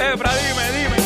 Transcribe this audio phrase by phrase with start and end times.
[0.00, 0.96] Efra, dime, dime.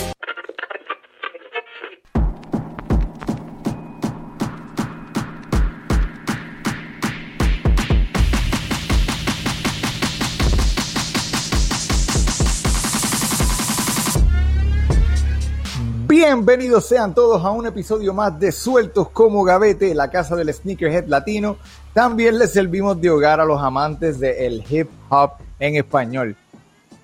[16.06, 21.08] Bienvenidos sean todos a un episodio más de Sueltos como Gavete, la casa del sneakerhead
[21.08, 21.56] latino.
[21.92, 26.36] También les servimos de hogar a los amantes del hip hop en español.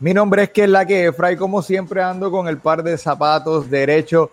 [0.01, 3.69] Mi nombre es que la que Fray, como siempre ando con el par de zapatos
[3.71, 4.31] derecho.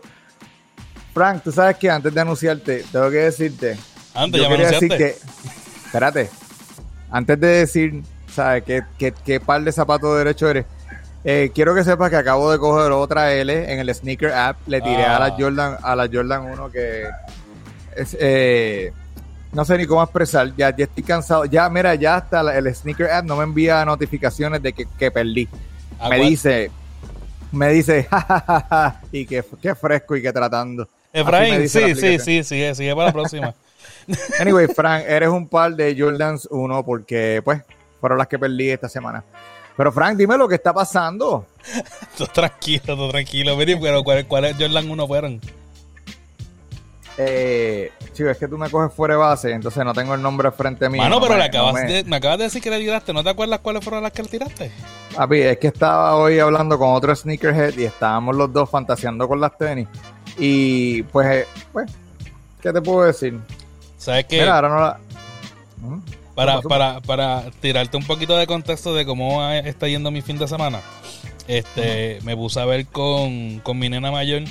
[1.13, 3.77] Frank, tú sabes que antes de anunciarte, tengo que decirte.
[4.13, 4.97] Antes yo ya me quería decir anunciaste.
[4.97, 6.29] que, espérate,
[7.11, 8.01] antes de decir,
[8.33, 10.65] ¿sabes qué, qué, qué par de zapatos derecho eres?
[11.23, 14.65] Eh, quiero que sepas que acabo de coger otra L en el sneaker app.
[14.67, 15.35] Le tiré a la Ah.
[15.37, 17.03] Jordan, a la Jordan 1 que
[17.95, 18.93] es, eh,
[19.57, 20.55] no sé ni cómo expresar.
[20.55, 21.45] Ya, ya estoy cansado.
[21.45, 25.49] Ya, mira, ya hasta el sneaker app no me envía notificaciones de que, que perdí.
[25.99, 26.69] ¿A Me dice,
[27.51, 30.87] me dice, jajaja, y que, que fresco y que tratando.
[31.11, 33.55] Efraín, la sí, sí, sí, sigue, sigue para la próxima.
[34.39, 37.61] Anyway, Frank, eres un par de Jordans 1 porque, pues,
[37.99, 39.23] fueron las que perdí esta semana.
[39.75, 41.47] Pero, Frank, dime lo que está pasando.
[42.17, 43.57] tú tranquilo, tú tranquilo.
[43.57, 45.41] Mire, pero ¿cuáles cuál Jordan 1 fueron?
[47.17, 50.51] Eh, chico, es que tú me coges fuera de base, entonces no tengo el nombre
[50.51, 51.01] frente mío.
[51.01, 52.79] Mano, no pero me- le acabas no me- de, me acabas de decir que le
[52.79, 53.13] tiraste.
[53.13, 54.71] ¿No te acuerdas cuáles fueron las que le tiraste?
[55.15, 59.39] Papi, es que estaba hoy hablando con otro sneakerhead y estábamos los dos fantaseando con
[59.39, 59.87] las tenis.
[60.37, 61.91] Y, pues, eh, pues,
[62.61, 63.39] ¿qué te puedo decir?
[63.97, 64.39] ¿Sabes qué?
[64.41, 64.99] Mira, ahora no la...
[65.77, 66.01] ¿Mm?
[66.35, 70.47] para, para, para tirarte un poquito de contexto de cómo está yendo mi fin de
[70.47, 70.81] semana,
[71.47, 74.43] este, me puse a ver con, con mi nena mayor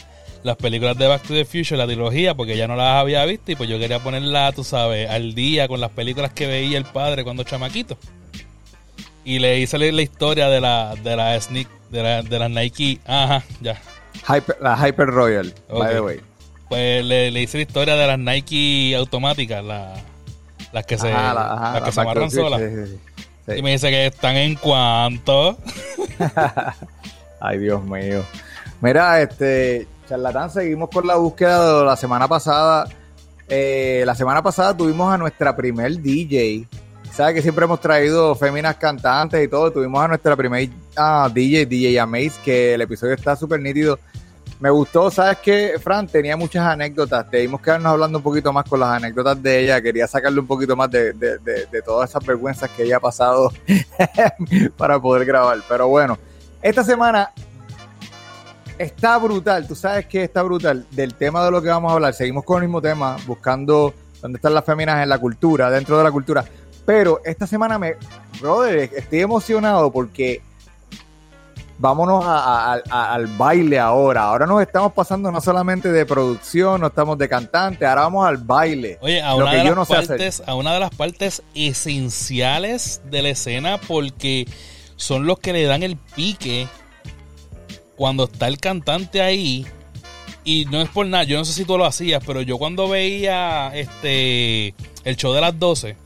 [0.43, 3.53] las películas de Back to the Future, la trilogía, porque ya no las había visto
[3.53, 6.85] y pues yo quería ponerla, tú sabes, al día con las películas que veía el
[6.85, 7.99] padre cuando chamaquito.
[9.25, 12.49] Y le hice la la historia de la, de la sneak, de la, de la
[12.49, 13.77] Nike, ajá, ya.
[14.29, 16.21] Hyper- la Hyper Royal, by the way.
[16.69, 19.95] Pues le, le hice la historia de las Nike automáticas, la-
[20.73, 22.61] las que se, Ajá, la- ajá, las que se amarran solas.
[22.61, 22.99] sí, sí, sí.
[23.49, 23.59] Sí.
[23.59, 25.57] Y me dice que están en cuanto.
[27.41, 28.25] Ay, Dios mío.
[28.81, 32.87] Mira, este, charlatán, seguimos con la búsqueda de la semana pasada.
[33.49, 36.67] Eh, la semana pasada tuvimos a nuestra primer DJ.
[37.13, 39.71] Sabes que siempre hemos traído féminas cantantes y todo.
[39.73, 43.99] Tuvimos a nuestra primer ah, DJ, DJ Amaze, que el episodio está súper nítido.
[44.59, 46.07] Me gustó, ¿sabes qué, Fran?
[46.07, 47.31] Tenía muchas anécdotas.
[47.31, 49.81] Debimos quedarnos hablando un poquito más con las anécdotas de ella.
[49.83, 53.01] Quería sacarle un poquito más de, de- de- de todas esas vergüenzas que ella ha
[53.01, 53.51] pasado
[54.77, 55.59] para poder grabar.
[55.69, 56.19] Pero bueno,
[56.63, 57.33] esta semana
[58.79, 59.67] está brutal.
[59.67, 62.15] Tú sabes que está brutal del tema de lo que vamos a hablar.
[62.15, 66.05] Seguimos con el mismo tema, buscando dónde están las féminas en la cultura, dentro de
[66.05, 66.45] la cultura.
[66.85, 67.95] Pero esta semana me,
[68.41, 70.41] brother, estoy emocionado porque
[71.79, 74.23] vámonos a- a- a- al baile ahora.
[74.23, 78.39] Ahora nos estamos pasando no solamente de producción, no estamos de cantante, ahora vamos al
[78.39, 78.99] baile.
[79.03, 83.29] Oye, a una, de las no partes, a una de las partes esenciales de la
[83.31, 84.47] escena porque
[84.97, 86.67] son los que le dan el pique
[87.97, 89.67] cuando está el cantante ahí.
[90.45, 92.89] Y no es por nada, yo no sé si tú lo hacías, pero yo cuando
[92.89, 95.97] veía este el show de las 12,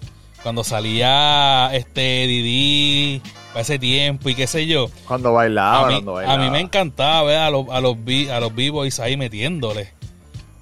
[0.42, 5.94] cuando salía este Didi para ese tiempo y qué sé yo, Cuando bailaba, a, mí,
[6.02, 7.96] cuando a mí me encantaba ver a los, a los,
[8.32, 9.92] a los b-boys ahí metiéndole.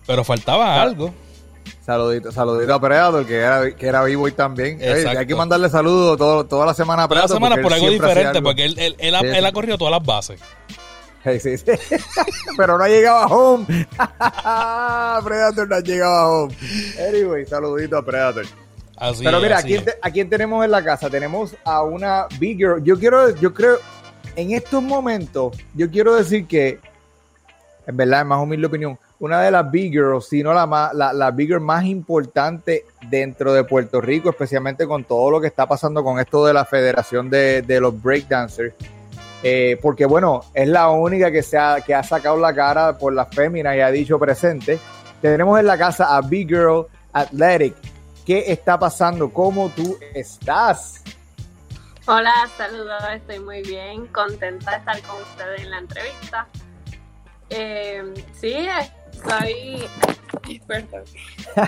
[0.09, 1.15] Pero faltaba algo.
[1.87, 4.81] Saludito, saludito a Predator, que era, que era vivo y también.
[4.83, 7.49] Hay que mandarle saludos todo, toda la semana a Toda la Predator.
[7.49, 8.43] semana por algo diferente, algo.
[8.43, 10.41] porque él, él, él ha corrido todas las bases.
[11.33, 11.97] Sí, sí, sí.
[12.57, 13.67] Pero no ha llegado a home.
[15.25, 16.55] Predator no ha llegado a home.
[17.09, 18.45] Anyway, saludito a Predator.
[18.97, 19.85] Así Pero es, mira, ¿a así quién, es.
[19.87, 21.09] te- ¿a quién tenemos en la casa?
[21.09, 22.83] Tenemos a una big girl.
[22.83, 23.79] Yo quiero, yo creo,
[24.35, 26.81] en estos momentos, yo quiero decir que,
[27.87, 30.93] en verdad, en más humilde opinión, una de las big girls, si no la, más,
[30.95, 35.47] la, la big girl más importante dentro de Puerto Rico, especialmente con todo lo que
[35.49, 38.75] está pasando con esto de la Federación de, de los Breakdancers.
[39.43, 43.13] Eh, porque bueno, es la única que, se ha, que ha sacado la cara por
[43.13, 44.79] las féminas y ha dicho presente.
[45.21, 47.75] Tenemos en la casa a Big Girl Athletic.
[48.27, 49.33] ¿Qué está pasando?
[49.33, 51.03] ¿Cómo tú estás?
[52.07, 56.47] Hola, saludos, estoy muy bien, contenta de estar con ustedes en la entrevista.
[57.51, 58.03] Eh,
[58.39, 58.67] sí,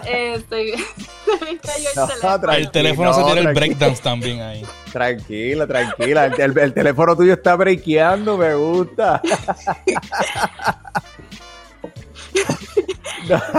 [0.07, 0.71] Eh, estoy...
[0.71, 0.81] el
[1.97, 2.41] No, teléfono.
[2.41, 2.53] tranquilo.
[2.53, 4.65] El teléfono se No, tira el breakdance también ahí.
[4.93, 6.27] Tranquila, tranquila.
[6.27, 9.21] El, el- el teléfono tuyo está breakeando, me gusta.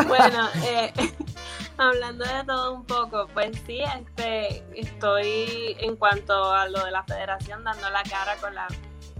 [0.07, 0.91] Bueno, eh,
[1.77, 7.03] hablando de todo un poco, pues sí, este, estoy en cuanto a lo de la
[7.03, 8.67] federación dando la cara con la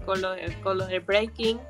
[0.04, 1.60] con lo, de- con lo del breaking.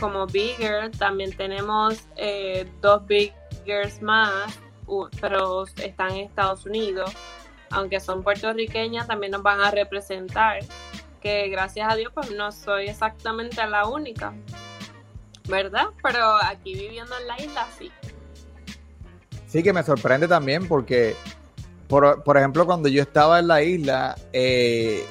[0.00, 4.58] Como Bigger, también tenemos eh, dos Biggers más,
[5.20, 7.12] pero están en Estados Unidos.
[7.70, 10.60] Aunque son puertorriqueñas, también nos van a representar.
[11.20, 14.32] Que gracias a Dios, pues no soy exactamente la única,
[15.46, 15.88] ¿verdad?
[16.02, 17.92] Pero aquí viviendo en la isla, sí.
[19.46, 21.14] Sí, que me sorprende también porque,
[21.88, 25.04] por, por ejemplo, cuando yo estaba en la isla, eh,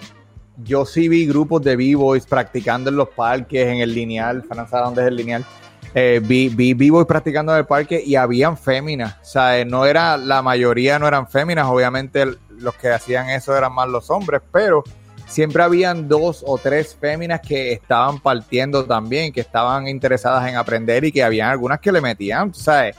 [0.63, 4.85] yo sí vi grupos de b-boys practicando en los parques, en el lineal, Fran sabe
[4.85, 5.45] dónde es el lineal.
[5.93, 10.17] Eh, vi, vi b-boys practicando en el parque y habían féminas, o sea, no era,
[10.17, 14.83] la mayoría no eran féminas, obviamente los que hacían eso eran más los hombres, pero
[15.25, 21.05] siempre habían dos o tres féminas que estaban partiendo también, que estaban interesadas en aprender
[21.05, 22.95] y que habían algunas que le metían, ¿sabes?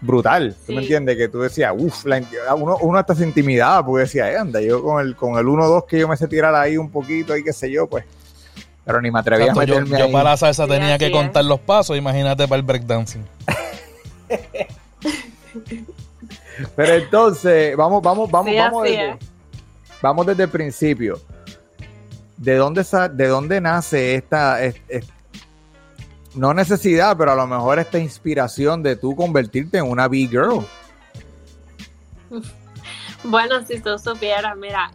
[0.00, 1.16] Brutal, ¿tú me entiendes?
[1.16, 2.04] Que tú decías, uff,
[2.56, 5.86] uno, uno hasta se intimidaba porque decía, eh, anda, yo con el, con el 1-2
[5.86, 8.04] que yo me sé tirar ahí un poquito y qué sé yo, pues.
[8.84, 11.60] Pero ni me atrevía a meterme yo, yo para la salsa tenía que contar los
[11.60, 13.24] pasos, imagínate para el breakdancing.
[16.74, 19.18] Pero entonces, vamos, vamos, vamos, vamos, desde,
[20.02, 21.20] vamos desde el principio.
[22.36, 24.58] ¿De dónde, de dónde nace esta,
[26.38, 30.64] no necesidad, pero a lo mejor esta inspiración de tú convertirte en una big girl.
[33.24, 34.92] Bueno, si tú supieras, mira,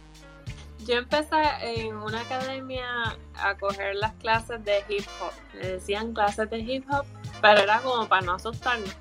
[0.86, 2.86] yo empecé en una academia
[3.34, 5.32] a coger las clases de hip hop.
[5.54, 7.04] Me decían clases de hip hop,
[7.42, 8.96] pero era como para no asustarnos.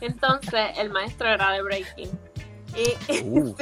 [0.00, 2.10] Entonces, el maestro era de breaking.
[2.74, 3.54] Y uh.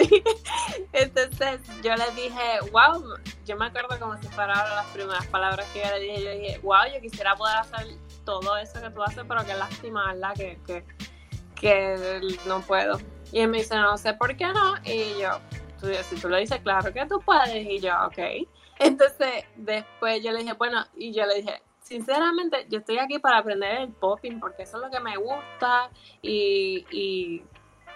[0.93, 3.03] entonces yo le dije, wow,
[3.45, 6.59] yo me acuerdo como si fueran las primeras palabras que yo le dije, yo dije,
[6.62, 7.87] wow, yo quisiera poder hacer
[8.25, 10.35] todo eso que tú haces, pero qué lástima, ¿verdad?
[10.35, 10.85] Que, que,
[11.61, 12.99] que no puedo.
[13.33, 14.77] Y él me dice, no sé por qué no.
[14.85, 15.41] Y yo,
[16.03, 17.67] si tú lo dices, claro que tú puedes.
[17.67, 18.49] Y yo, ok.
[18.79, 23.39] Entonces, después yo le dije, bueno, y yo le dije, sinceramente, yo estoy aquí para
[23.39, 25.91] aprender el popping porque eso es lo que me gusta
[26.23, 27.43] y, y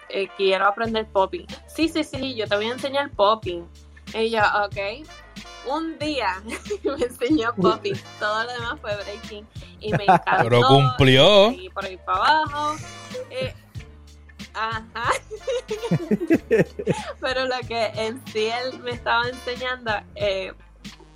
[0.09, 1.45] eh, quiero aprender popping.
[1.67, 3.67] Sí, sí, sí, yo te voy a enseñar popping.
[4.13, 5.07] Y yo, ok.
[5.67, 6.41] Un día
[6.83, 9.47] me enseñó popping, todo lo demás fue breaking
[9.79, 10.43] y me encantó.
[10.43, 11.51] Pero cumplió.
[11.51, 12.75] Y por ahí para abajo.
[13.31, 13.53] Eh,
[14.53, 15.11] ajá.
[17.19, 20.53] Pero lo que en sí él me estaba enseñando eh,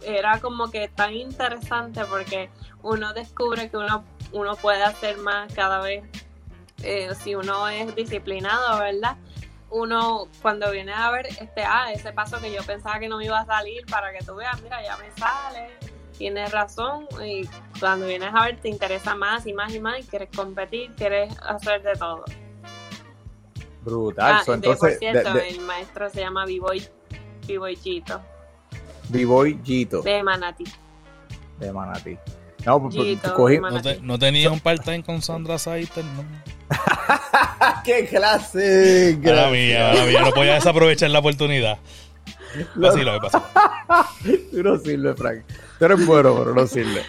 [0.02, 2.50] era como que tan interesante porque
[2.82, 6.04] uno descubre que uno, uno puede hacer más cada vez
[6.84, 9.18] eh, si uno es disciplinado, ¿verdad?
[9.70, 13.26] Uno cuando viene a ver este, ah, ese paso que yo pensaba que no me
[13.26, 15.70] iba a salir para que tú veas, mira, ya me sale,
[16.18, 17.48] tienes razón y
[17.80, 21.36] cuando vienes a ver te interesa más y más y más y quieres competir, quieres
[21.42, 22.26] hacer de todo.
[23.84, 24.34] Brutal.
[24.36, 28.22] Ah, entonces, por cierto, el maestro se llama B-Boy Gito.
[29.10, 30.02] B-Boy Gito.
[30.02, 30.66] De Manati.
[31.60, 32.18] De Manati.
[32.66, 36.26] No, pues, pues no, tenía un part-time con Sandra Saiter, ¿no?
[37.84, 39.18] ¡Qué clase!
[39.24, 41.80] Mala mía, mala mía, no podía desaprovechar la oportunidad.
[42.84, 43.44] Así lo que pasa.
[44.52, 45.44] Tú no sirves, Frank.
[45.78, 47.04] Tú eres bueno, pero no sirve.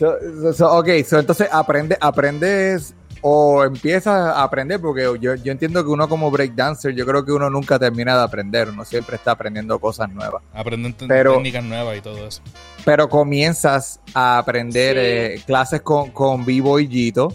[0.00, 2.94] ok, entonces aprende, aprendes
[3.26, 7.32] o empiezas a aprender, porque yo, yo entiendo que uno como breakdancer, yo creo que
[7.32, 10.42] uno nunca termina de aprender, uno siempre está aprendiendo cosas nuevas.
[10.52, 12.42] Aprenden técnicas nuevas y todo eso.
[12.84, 17.32] Pero comienzas a aprender eh, clases con, con Vivo y Gito,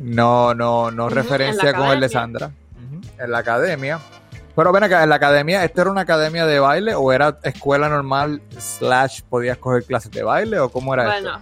[0.00, 2.50] no, no, no referencia con el de Sandra,
[3.18, 4.00] en la academia.
[4.56, 7.88] Pero ven acá, en la academia, ¿esto era una academia de baile o era escuela
[7.88, 11.38] normal slash podías coger clases de baile o cómo era bueno,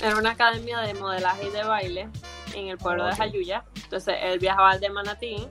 [0.00, 2.08] era una academia de modelaje y de baile
[2.54, 3.64] en el pueblo de Jayuya.
[3.82, 5.48] Entonces él viajaba al de Manatí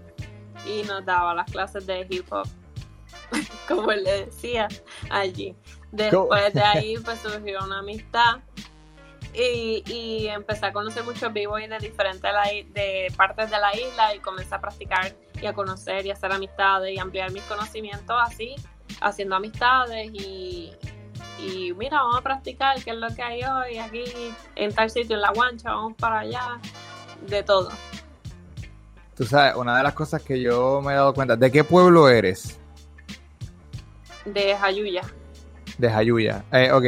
[0.65, 2.47] y nos daba las clases de hip hop,
[3.67, 4.67] como él le decía
[5.09, 5.55] allí.
[5.91, 8.37] Después de ahí pues surgió una amistad
[9.37, 12.31] y, y empecé a conocer muchos b-boys de diferentes
[12.73, 16.95] de partes de la isla y comencé a practicar y a conocer y hacer amistades
[16.95, 18.55] y ampliar mis conocimientos así,
[19.01, 20.73] haciendo amistades y,
[21.39, 24.03] y mira, vamos a practicar qué es lo que hay hoy aquí
[24.55, 26.59] en tal sitio, en la guancha, vamos para allá,
[27.27, 27.69] de todo.
[29.15, 32.09] Tú sabes, una de las cosas que yo me he dado cuenta, ¿de qué pueblo
[32.09, 32.59] eres?
[34.25, 35.03] De Jayuya.
[35.77, 36.85] De Jayuya, eh, ok.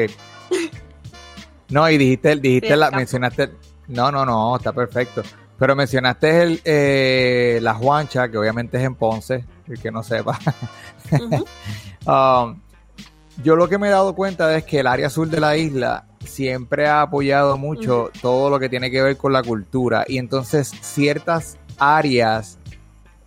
[1.70, 3.52] No, y dijiste, dijiste la, mencionaste,
[3.88, 5.24] no, no, no, está perfecto.
[5.58, 10.40] Pero mencionaste el, eh, la Juancha, que obviamente es en Ponce, el que no sepa.
[12.06, 12.60] um,
[13.44, 16.06] yo lo que me he dado cuenta es que el área sur de la isla
[16.26, 20.06] siempre ha apoyado mucho todo lo que tiene que ver con la cultura.
[20.08, 22.58] Y entonces ciertas áreas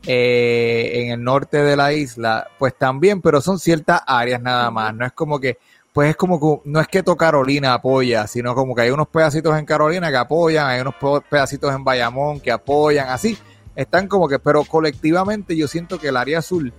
[0.07, 4.95] eh, en el norte de la isla, pues también, pero son ciertas áreas nada más,
[4.95, 5.59] no es como que
[5.93, 9.09] pues es como que no es que todo Carolina apoya, sino como que hay unos
[9.09, 10.95] pedacitos en Carolina que apoyan, hay unos
[11.29, 13.37] pedacitos en Bayamón que apoyan, así.
[13.77, 16.73] Están como que, pero colectivamente yo siento que el área azul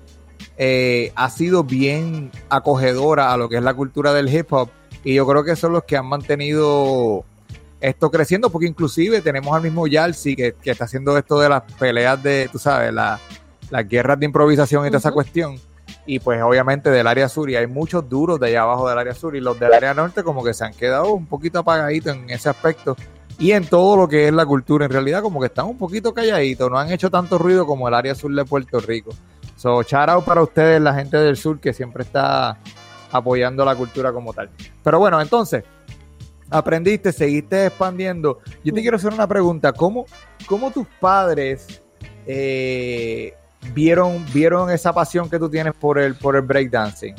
[0.57, 4.69] eh, ha sido bien acogedora a lo que es la cultura del hip hop
[5.03, 7.25] y yo creo que son los que han mantenido
[7.81, 11.63] esto creciendo porque inclusive tenemos al mismo Yalsi que, que está haciendo esto de las
[11.79, 13.19] peleas de, tú sabes, la,
[13.69, 15.59] las guerras de improvisación y toda esa cuestión
[16.05, 19.13] y pues obviamente del área sur y hay muchos duros de allá abajo del área
[19.13, 22.29] sur y los del área norte como que se han quedado un poquito apagaditos en
[22.29, 22.95] ese aspecto
[23.39, 26.13] y en todo lo que es la cultura en realidad como que están un poquito
[26.13, 29.11] calladitos, no han hecho tanto ruido como el área sur de Puerto Rico.
[29.55, 32.57] So, shout out para ustedes, la gente del sur que siempre está
[33.11, 34.49] apoyando la cultura como tal.
[34.83, 35.63] Pero bueno, entonces,
[36.49, 38.39] aprendiste, seguiste expandiendo.
[38.63, 39.71] Yo te quiero hacer una pregunta.
[39.71, 40.05] ¿Cómo,
[40.47, 41.81] cómo tus padres
[42.25, 43.35] eh,
[43.73, 47.15] vieron, vieron esa pasión que tú tienes por el, por el breakdancing?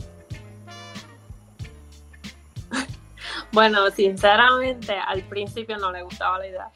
[3.55, 6.71] Bueno, sinceramente, al principio no le gustaba la idea.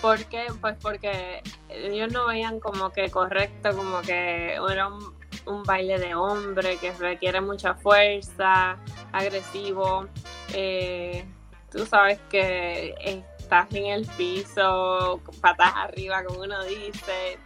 [0.00, 0.46] ¿Por qué?
[0.60, 6.76] Pues porque ellos no veían como que correcto, como que era un, baile de hombre
[6.76, 8.78] que requiere mucha fuerza,
[9.10, 10.06] agresivo.
[10.54, 11.24] Eh,
[11.68, 12.94] tú sabes que
[13.40, 17.38] estás en el piso, patas arriba, como uno dice.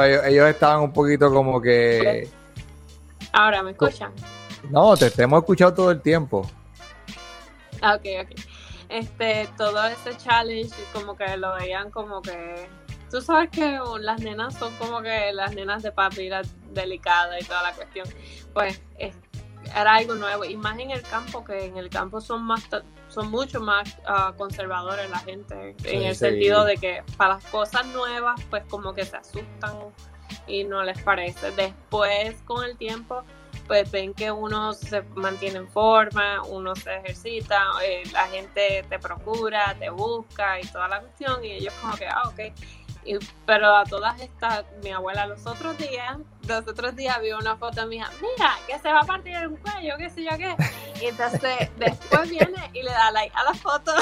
[0.00, 2.28] Ellos, estaban un poquito como que...
[3.32, 4.12] Ahora, ¿me escuchan?
[4.70, 6.48] No, te, hemos escuchado todo el tiempo.
[7.80, 8.40] Ah, ok, ok.
[8.88, 12.68] Este, todo ese challenge, como que lo veían como que.
[13.10, 16.30] Tú sabes que las nenas son como que las nenas de papi,
[16.70, 18.06] delicada y toda la cuestión.
[18.52, 18.80] Pues
[19.74, 20.44] era algo nuevo.
[20.44, 22.62] Y más en el campo, que en el campo son más
[23.12, 25.76] son mucho más uh, conservadores la gente.
[25.84, 29.76] en el sentido de que para las cosas nuevas, pues como que se asustan
[30.46, 31.50] y no les parece.
[31.52, 33.24] Después, con el tiempo
[33.66, 38.98] pues ven que uno se mantiene en forma, uno se ejercita, eh, la gente te
[38.98, 42.40] procura, te busca y toda la cuestión, y ellos como que, ah, ok.
[43.46, 47.86] pero a todas estas, mi abuela los otros días, los otros días vio una foto
[47.86, 50.54] mía, mira, que se va a partir un cuello, qué sé yo qué.
[51.00, 53.92] Y entonces después viene y le da like a la foto.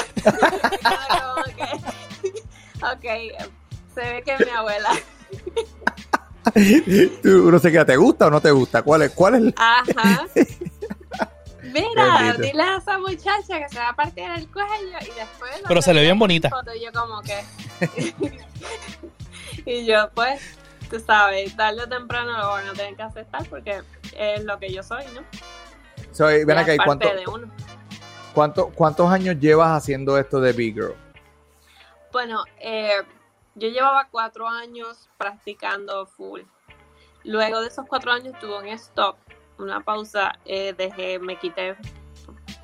[2.81, 3.05] ok,
[3.93, 4.89] se ve que mi abuela
[7.23, 8.81] Uno se queda, ¿te gusta o no te gusta?
[8.81, 9.11] ¿Cuál es?
[9.11, 9.53] ¿Cuál es?
[9.57, 10.25] Ajá.
[11.63, 15.51] Mira, dile a esa muchacha que se va a partir el cuello y después...
[15.67, 16.49] Pero se le ve bien bonita.
[16.75, 17.41] Y yo como que...
[19.65, 20.41] y yo pues,
[20.91, 23.81] tú sabes, tarde o temprano lo van a tener que aceptar porque
[24.15, 25.21] es lo que yo soy, ¿no?
[26.11, 27.07] Soy, ven acá, ¿cuánto,
[28.33, 30.95] ¿cuánto, ¿cuántos años llevas haciendo esto de Big Girl?
[32.11, 33.01] Bueno, eh,
[33.55, 36.41] yo llevaba cuatro años practicando full.
[37.23, 39.15] Luego de esos cuatro años tuve un stop,
[39.57, 41.77] una pausa, eh, dejé, me quité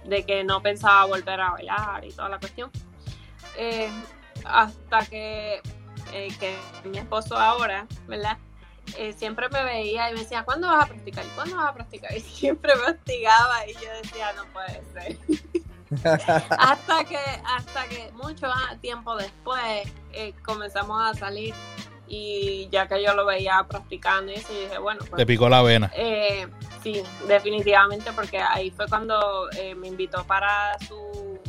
[0.04, 2.72] de que no pensaba volver a bailar y toda la cuestión.
[3.56, 3.90] Eh,
[4.44, 5.62] hasta que,
[6.14, 6.56] eh, que
[6.88, 8.38] mi esposo ahora, ¿verdad?
[9.18, 11.26] siempre me veía y me decía, ¿cuándo vas a practicar?
[11.36, 12.16] ¿Cuándo vas a practicar?
[12.16, 15.18] Y siempre me hostigaba y yo decía, no puede ser.
[16.58, 18.48] hasta que hasta que mucho
[18.82, 21.54] tiempo después eh, comenzamos a salir
[22.08, 25.62] y ya que yo lo veía practicando y eso, dije, bueno, pues, te picó la
[25.62, 25.92] vena.
[25.94, 26.48] Eh,
[26.82, 31.40] sí, definitivamente, porque ahí fue cuando eh, me invitó para su,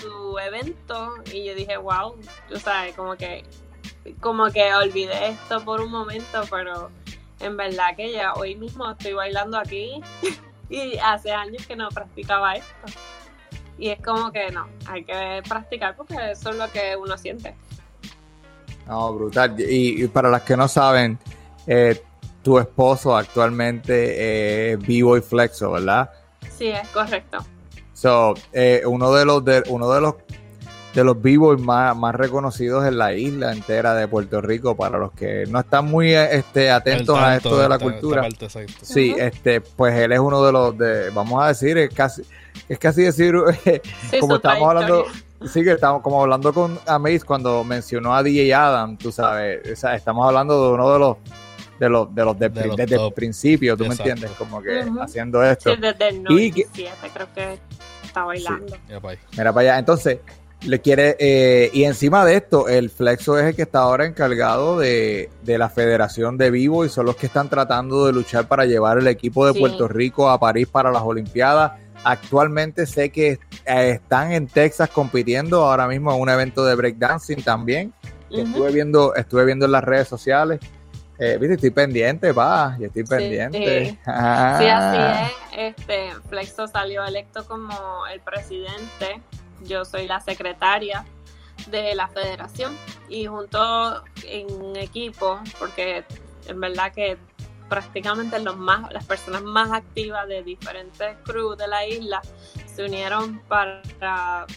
[0.00, 2.16] su evento y yo dije, wow,
[2.48, 3.44] tú sabes, como que,
[4.20, 6.90] como que olvidé esto por un momento, pero
[7.40, 10.00] en verdad que ya hoy mismo estoy bailando aquí
[10.70, 12.98] y hace años que no practicaba esto.
[13.76, 17.56] Y es como que no, hay que practicar porque eso es lo que uno siente.
[18.86, 19.56] No, brutal.
[19.58, 21.18] Y, para las que no saben,
[21.66, 22.00] eh,
[22.42, 26.10] tu esposo actualmente es vivo y flexo, ¿verdad?
[26.56, 27.38] Sí, es correcto.
[27.94, 30.14] So, eh, uno de los de, uno de los
[30.94, 35.12] de los vivos más, más reconocidos en la isla entera de Puerto Rico para los
[35.12, 38.28] que no están muy este, atentos a esto de la cultura.
[38.80, 42.22] sí, este, pues él es uno de los de, vamos a decir, es casi
[42.68, 43.34] es casi decir,
[44.20, 45.06] como estamos hablando,
[45.46, 50.26] sí que estamos como hablando con Amaze cuando mencionó a DJ Adam, tú sabes, estamos
[50.26, 51.16] hablando de uno de los
[51.80, 55.74] de los de los desde el principio, tú me entiendes, como que haciendo esto.
[55.74, 57.58] Sí, desde el 97 creo que
[58.04, 58.76] está bailando.
[59.32, 60.18] Mira para allá, entonces
[60.64, 64.78] le quiere eh, y encima de esto el Flexo es el que está ahora encargado
[64.78, 68.64] de, de, la Federación de Vivo y son los que están tratando de luchar para
[68.64, 71.72] llevar el equipo de Puerto Rico a París para las Olimpiadas
[72.04, 77.42] Actualmente sé que eh, están en Texas compitiendo ahora mismo en un evento de breakdancing
[77.42, 77.94] también.
[78.30, 80.60] Estuve viendo, estuve viendo en las redes sociales.
[81.18, 83.98] Eh, viste, estoy pendiente, pa, yo estoy pendiente.
[84.04, 84.98] Sí, así
[85.56, 85.76] es.
[85.76, 89.22] Este, Flexo salió electo como el presidente.
[89.64, 91.04] Yo soy la secretaria
[91.66, 92.76] de la federación
[93.08, 96.04] y junto en equipo, porque
[96.46, 97.16] en verdad que
[97.68, 102.20] prácticamente los más, las personas más activas de diferentes crews de la isla
[102.66, 103.82] se unieron para,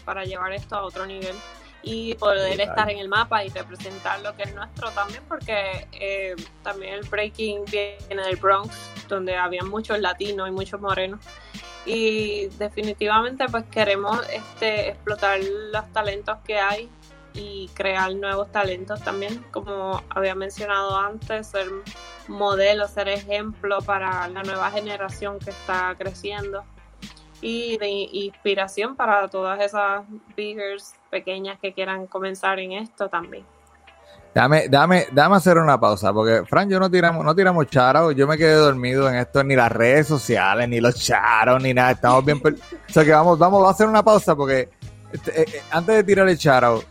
[0.04, 1.34] para llevar esto a otro nivel
[1.82, 6.34] y poder estar en el mapa y representar lo que es nuestro también, porque eh,
[6.62, 8.74] también el breaking viene del Bronx,
[9.08, 11.20] donde había muchos latinos y muchos morenos.
[11.86, 15.40] Y definitivamente pues queremos este, explotar
[15.72, 16.90] los talentos que hay
[17.32, 21.68] y crear nuevos talentos también, como había mencionado antes, ser
[22.26, 26.64] modelo, ser ejemplo para la nueva generación que está creciendo
[27.40, 30.04] y de inspiración para todas esas
[30.36, 33.44] biggers pequeñas que quieran comenzar en esto también.
[34.34, 38.26] Dame, dame, dame hacer una pausa, porque Fran, yo no tiramos, no tiramos charos, yo
[38.26, 42.24] me quedé dormido en esto, ni las redes sociales, ni los charos, ni nada, estamos
[42.24, 44.68] bien o sea que vamos, vamos a hacer una pausa porque
[45.12, 46.84] este, eh, eh, antes de tirar el charo,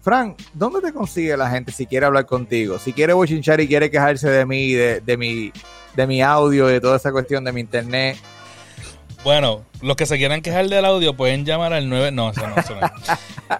[0.00, 2.78] Fran, ¿dónde te consigue la gente si quiere hablar contigo?
[2.78, 5.52] Si quiere bochinchar y quiere quejarse de mí, de, de mi,
[5.94, 8.16] de mi audio, de toda esa cuestión de mi internet,
[9.24, 12.10] bueno, los que se quieran quejar del audio pueden llamar al 9.
[12.12, 12.80] No, eso no, eso no.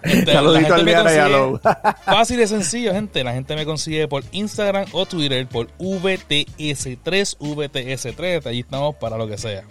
[0.01, 0.33] Este,
[2.05, 3.23] fácil y sencillo, gente.
[3.23, 8.45] La gente me consigue por Instagram o Twitter por VTS3, VTS3.
[8.47, 9.63] Allí estamos para lo que sea.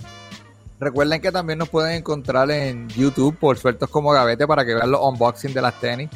[0.79, 4.91] Recuerden que también nos pueden encontrar en YouTube por sueltos como Gavete para que vean
[4.91, 6.09] los unboxing de las tenis.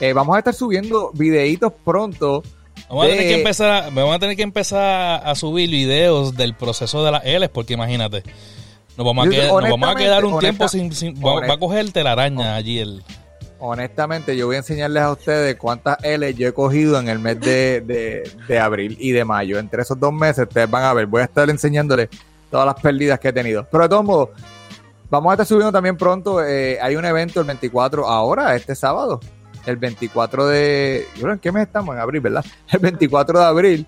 [0.00, 2.42] Eh, vamos a estar subiendo videitos pronto.
[2.88, 6.54] Vamos, a tener que empezar a, vamos a tener que empezar a subir videos del
[6.54, 8.22] proceso de las L, porque imagínate.
[8.96, 10.90] Nos vamos, a quedar, un tiempo sin...
[10.90, 13.02] va, a coger telaraña allí el...
[13.58, 17.40] Honestamente, yo voy a enseñarles a ustedes cuántas L yo he cogido en el mes
[17.40, 19.58] de, abril y de mayo.
[19.58, 21.06] Entre esos dos meses, ustedes van a ver.
[21.06, 22.08] Voy a estar enseñándoles
[22.50, 23.66] todas las pérdidas que he tenido.
[23.70, 24.28] Pero de todos modos,
[25.08, 26.44] vamos a estar subiendo también pronto.
[26.44, 29.20] Eh, hay un evento el 24, ahora, este sábado.
[29.64, 31.06] El 24 de...
[31.22, 31.94] ¿En qué mes estamos?
[31.94, 32.44] En abril, ¿verdad?
[32.70, 33.86] El 24 de abril,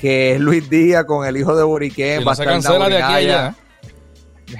[0.00, 2.26] que es Luis Díaz con el hijo de Boriquén.
[2.26, 3.54] va a estar de aquí allá.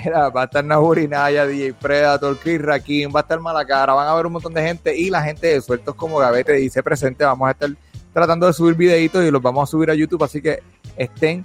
[0.05, 4.07] Mira, va a estar Nahuri Naya, DJ Predator, Chris Rakim, va a estar Malacara, van
[4.07, 7.25] a haber un montón de gente y la gente de Sueltos como Gavete dice presente,
[7.25, 7.71] vamos a estar
[8.13, 10.63] tratando de subir videitos y los vamos a subir a YouTube, así que
[10.97, 11.45] estén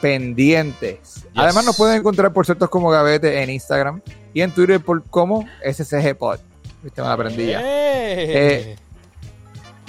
[0.00, 1.26] pendientes.
[1.34, 4.00] Además nos pueden encontrar por Sueltos como Gavete en Instagram
[4.32, 6.38] y en Twitter por como SCG Pod.
[6.82, 7.60] Viste, me la aprendí ya.
[7.62, 8.76] Eh,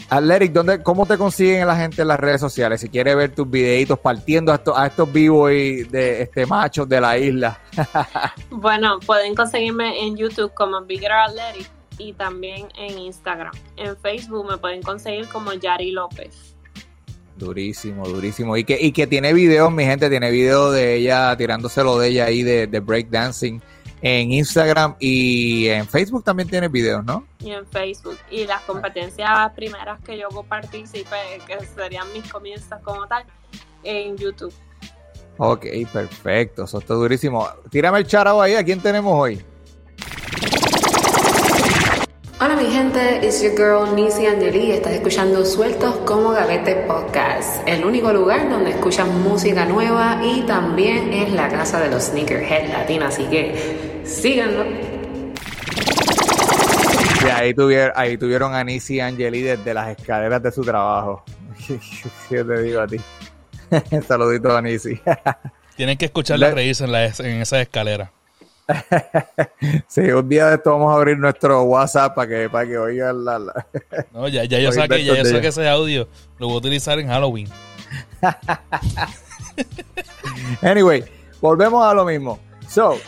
[0.10, 2.82] Athletic, ¿dónde, ¿cómo te consiguen la gente en las redes sociales?
[2.82, 6.90] Si quiere ver tus videitos partiendo a estos, a estos vivos y de este machos
[6.90, 7.60] de la isla.
[8.50, 11.70] bueno, pueden conseguirme en YouTube como Bigger Athletic
[12.00, 13.54] y también en Instagram.
[13.78, 16.56] En Facebook me pueden conseguir como Yari López.
[17.38, 18.58] Durísimo, durísimo.
[18.58, 22.26] Y que, y que tiene videos, mi gente, tiene videos de ella tirándoselo de ella
[22.26, 23.62] ahí de, de breakdancing
[24.02, 27.26] en Instagram y en Facebook también tiene videos, ¿no?
[27.40, 28.18] Y en Facebook.
[28.32, 33.26] Y las competencias primeras que yo participe, que serían mis comienzos como tal,
[33.84, 34.54] en YouTube.
[35.38, 36.64] Ok, perfecto.
[36.66, 37.48] Eso está durísimo.
[37.70, 38.56] Tírame el charao ahí.
[38.56, 39.42] ¿A quién tenemos hoy?
[42.42, 47.84] Hola mi gente, it's your girl Nisi Angeli estás escuchando Sueltos como Gavete Podcast, el
[47.84, 53.14] único lugar donde escuchas música nueva y también es la casa de los sneakerhead latinos,
[53.14, 54.66] así que síganlo.
[57.26, 61.24] Y ahí tuvieron, ahí tuvieron a Nisi y Angeli desde las escaleras de su trabajo.
[62.30, 62.98] ¿Qué te digo a ti?
[64.08, 65.00] Saludito a Nisi.
[65.76, 68.10] Tienen que escucharle reírse en, la, en esas escaleras.
[69.88, 73.26] sí, un día de esto vamos a abrir nuestro WhatsApp para que, para que oigan
[73.26, 73.40] la...
[74.14, 76.08] no, ya, ya yo saqué, ya yo saqué ese audio.
[76.38, 77.50] Lo voy a utilizar en Halloween.
[80.62, 81.04] anyway,
[81.42, 82.40] volvemos a lo mismo.
[82.68, 83.00] So,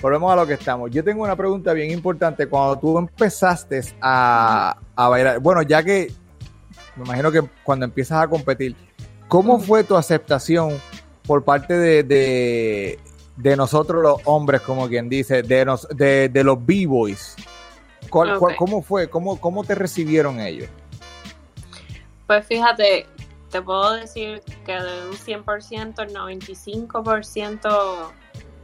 [0.00, 0.90] volvemos a lo que estamos.
[0.90, 2.46] Yo tengo una pregunta bien importante.
[2.48, 6.12] Cuando tú empezaste a, a bailar, bueno, ya que
[6.96, 8.74] me imagino que cuando empiezas a competir,
[9.28, 10.80] ¿cómo fue tu aceptación
[11.26, 12.98] por parte de,
[13.36, 17.36] de nosotros los hombres, como quien dice, de, nos, de, de los B-Boys.
[18.08, 19.08] ¿Cómo fue?
[19.08, 20.68] ¿Cómo, ¿Cómo te recibieron ellos?
[22.26, 23.06] Pues fíjate,
[23.50, 28.12] te puedo decir que de un 100%, el 95%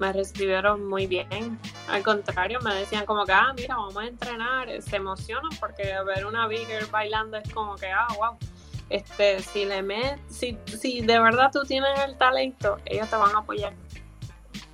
[0.02, 1.60] me recibieron muy bien.
[1.88, 4.82] Al contrario, me decían como que, ah, mira, vamos a entrenar.
[4.82, 8.36] Se emocionan porque ver una bigger bailando es como que, ah, wow.
[8.90, 13.32] Este, si le met, si, si de verdad tú tienes el talento, ellos te van
[13.36, 13.74] a apoyar.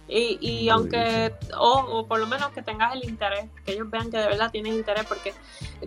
[0.09, 4.17] Y, y aunque, o, por lo menos que tengas el interés, que ellos vean que
[4.17, 5.35] de verdad tienes interés, porque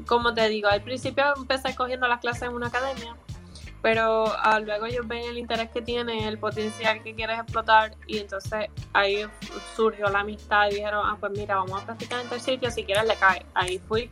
[0.06, 3.18] como te digo, al principio empecé cogiendo las clases en una academia
[3.82, 8.20] pero ah, luego ellos ven el interés que tiene, el potencial que quieres explotar y
[8.20, 9.26] entonces ahí
[9.76, 12.84] surgió la amistad y dijeron, ah, pues mira, vamos a practicar en tal sitio, si
[12.84, 13.44] quieres le cae.
[13.56, 14.10] Ahí fui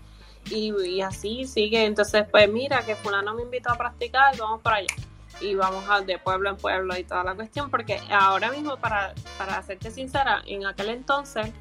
[0.50, 1.86] y, y así sigue.
[1.86, 4.94] Entonces, pues mira, que fulano me invitó a practicar, vamos para allá.
[5.40, 9.14] Y vamos a, de pueblo en pueblo y toda la cuestión, porque ahora mismo, para,
[9.38, 11.52] para serte sincera, en aquel entonces,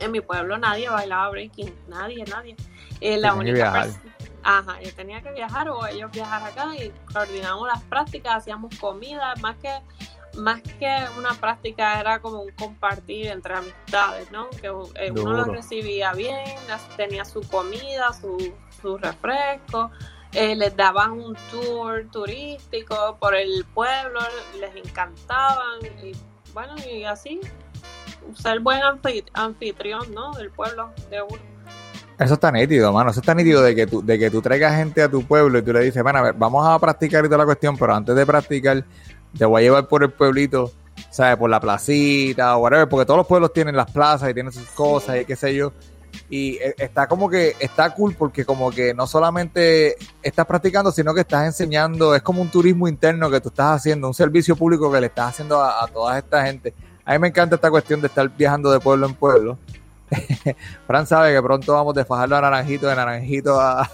[0.00, 2.56] en mi pueblo nadie bailaba breaking, nadie, nadie.
[3.00, 4.09] Eh, la única persona
[4.42, 9.34] Ajá, yo tenía que viajar o ellos viajar acá y coordinamos las prácticas, hacíamos comida,
[9.40, 9.70] más que
[10.38, 14.48] más que una práctica era como un compartir entre amistades, ¿no?
[14.50, 16.44] Que eh, uno lo recibía bien,
[16.96, 19.90] tenía su comida, su, su refresco,
[20.32, 24.20] eh, les daban un tour turístico por el pueblo,
[24.60, 26.12] les encantaban y
[26.52, 27.40] bueno, y así
[28.34, 28.80] ser buen
[29.32, 30.32] anfitrión, ¿no?
[30.32, 31.50] Del pueblo de uno.
[32.20, 33.10] Eso está nítido, mano.
[33.10, 35.62] Eso está nítido de que tú, de que tú traigas gente a tu pueblo y
[35.62, 38.14] tú le dices, bueno, a ver, vamos a practicar y toda la cuestión, pero antes
[38.14, 38.84] de practicar,
[39.38, 40.70] te voy a llevar por el pueblito,
[41.08, 41.38] ¿sabes?
[41.38, 44.68] Por la placita o whatever, porque todos los pueblos tienen las plazas y tienen sus
[44.68, 45.72] cosas y qué sé yo.
[46.28, 51.14] Y e, está como que, está cool porque como que no solamente estás practicando, sino
[51.14, 54.92] que estás enseñando, es como un turismo interno que tú estás haciendo, un servicio público
[54.92, 56.74] que le estás haciendo a, a toda esta gente.
[57.06, 59.58] A mí me encanta esta cuestión de estar viajando de pueblo en pueblo
[60.86, 63.88] Fran sabe que pronto vamos de fajarlo a Naranjito, de Naranjito a...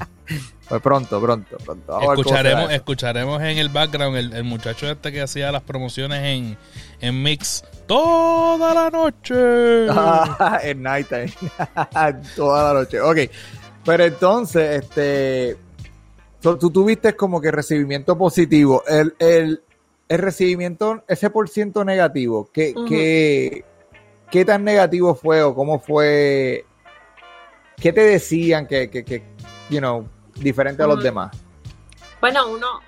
[0.68, 2.00] pues pronto, pronto, pronto.
[2.00, 6.56] escucharemos, escucharemos en el background el, muchacho este que hacía las promociones en,
[7.00, 9.86] en Mix toda la noche.
[10.62, 11.32] en nighttime.
[12.34, 13.00] toda la noche.
[13.00, 13.18] Ok.
[13.84, 15.56] Pero entonces, este...
[16.40, 18.84] Tú tuviste como que recibimiento positivo.
[18.86, 19.62] El, el,
[20.08, 23.64] el recibimiento, ese por ciento negativo, ¿qué, que
[24.30, 26.64] ¿Qué tan negativo fue o cómo fue?
[27.76, 29.22] ¿Qué te decían que, que, que
[29.70, 31.36] you know, diferente a los demás?
[32.20, 32.80] Bueno, uno,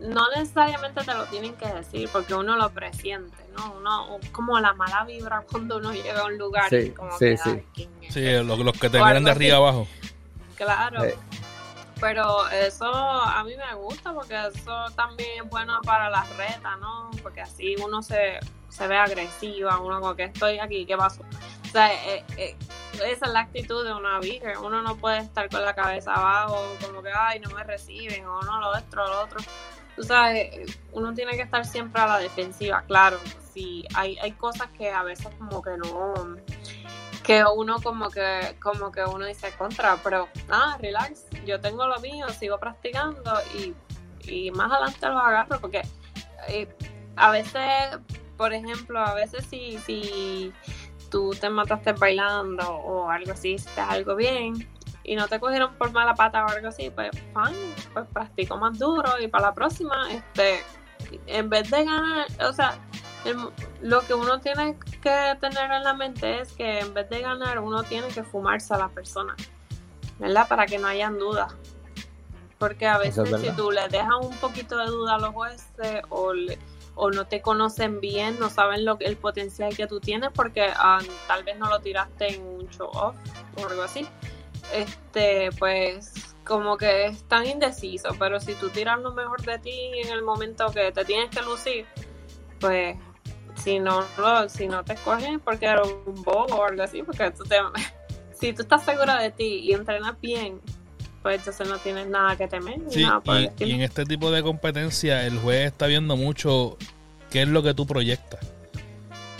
[0.00, 3.72] no necesariamente te lo tienen que decir porque uno lo presiente, ¿no?
[3.72, 6.68] Uno, como la mala vibra cuando uno llega a un lugar.
[6.68, 7.88] Sí, como sí, sí.
[8.08, 9.88] Sí, los, que te miran de arriba abajo.
[10.56, 11.02] Claro.
[12.00, 17.10] Pero eso a mí me gusta porque eso también es bueno para las retas, ¿no?
[17.22, 21.22] Porque así uno se, se ve agresiva, uno como que estoy aquí, ¿qué pasó?
[21.22, 22.56] O sea, eh, eh,
[22.94, 24.56] esa es la actitud de una virgen.
[24.58, 28.40] Uno no puede estar con la cabeza abajo, como que, ay, no me reciben, o
[28.42, 29.38] no, lo otro, lo otro.
[29.96, 33.18] Tú sabes, uno tiene que estar siempre a la defensiva, claro.
[33.52, 36.14] Si hay, hay cosas que a veces como que no
[37.24, 42.00] que uno como que como que uno dice contra, pero nada, relax, yo tengo lo
[42.00, 43.74] mío, sigo practicando y,
[44.26, 45.82] y más adelante lo agarro porque
[46.48, 46.66] eh,
[47.16, 47.98] a veces,
[48.38, 50.52] por ejemplo, a veces si, si
[51.10, 54.66] tú te mataste bailando o algo así, hiciste algo bien
[55.02, 58.78] y no te cogieron por mala pata o algo así, pues fine, pues practico más
[58.78, 60.60] duro y para la próxima, este,
[61.26, 62.78] en vez de ganar, o sea,
[63.82, 67.58] lo que uno tiene que tener en la mente es que en vez de ganar,
[67.58, 69.34] uno tiene que fumarse a la persona,
[70.18, 70.46] ¿verdad?
[70.48, 71.54] Para que no hayan dudas.
[72.58, 76.32] Porque a veces si tú le dejas un poquito de duda a los jueces o,
[76.98, 81.44] o no te conocen bien, no saben el potencial que tú tienes porque ah, tal
[81.44, 83.14] vez no lo tiraste en un show off
[83.56, 84.06] o algo así,
[84.74, 89.92] este, pues como que es tan indeciso, pero si tú tiras lo mejor de ti
[90.02, 91.86] en el momento que te tienes que lucir,
[92.58, 92.96] pues
[93.54, 94.04] si no,
[94.48, 97.32] si no te escogen porque eres un bobo o algo así, porque
[98.32, 100.60] si tú estás segura de ti y entrenas bien,
[101.28, 102.80] pues entonces no tienes nada que temer.
[102.88, 103.06] Sí,
[103.58, 106.78] y, en este tipo de competencia el juez está viendo mucho
[107.30, 108.40] qué es lo que tú proyectas.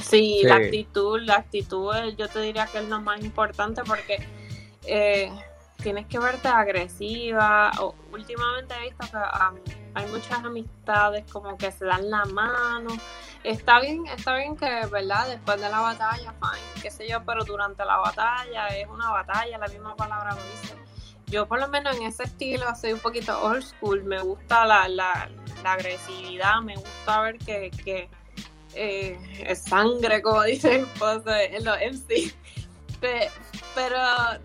[0.02, 4.18] Sí, la actitud, la actitud yo te diría que es lo más importante porque
[4.84, 5.32] eh,
[5.82, 7.70] tienes que verte agresiva.
[7.80, 9.18] O, últimamente he visto que
[9.94, 12.90] hay muchas amistades como que se dan la mano.
[13.44, 15.26] Está bien, está bien que, ¿verdad?
[15.26, 19.56] Después de la batalla, fine, qué sé yo, pero durante la batalla es una batalla,
[19.56, 20.87] la misma palabra lo dice.
[21.30, 24.88] Yo por lo menos en ese estilo soy un poquito old school, me gusta la,
[24.88, 25.28] la,
[25.64, 28.08] agresividad, me gusta ver que, que
[28.74, 32.34] eh, es sangre, como dicen pues, en los MC.
[33.00, 33.98] Pero,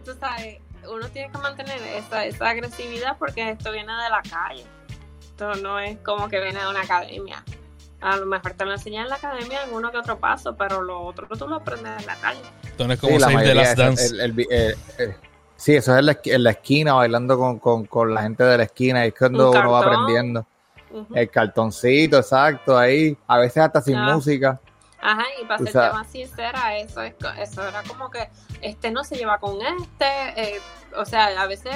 [0.05, 4.65] tú sabes, uno tiene que mantener esa, esa agresividad porque esto viene de la calle.
[5.21, 7.43] Esto no es como que viene de una academia.
[8.01, 10.81] A lo mejor te lo enseñan en la academia en uno que otro paso, pero
[10.81, 12.41] lo otro tú lo aprendes en la calle.
[12.65, 14.13] Entonces, como sí, de las dance.
[14.21, 15.15] Eh, eh,
[15.63, 18.57] sí, eso es en la, en la esquina, bailando con, con, con, la gente de
[18.57, 20.45] la esquina, es cuando uno va aprendiendo.
[21.15, 24.59] El cartoncito, exacto, ahí, a veces hasta sin música.
[25.01, 28.29] Ajá, y para ser más sincera, eso, es, eso era como que
[28.61, 30.61] este no se lleva con este, eh,
[30.97, 31.73] o sea, a veces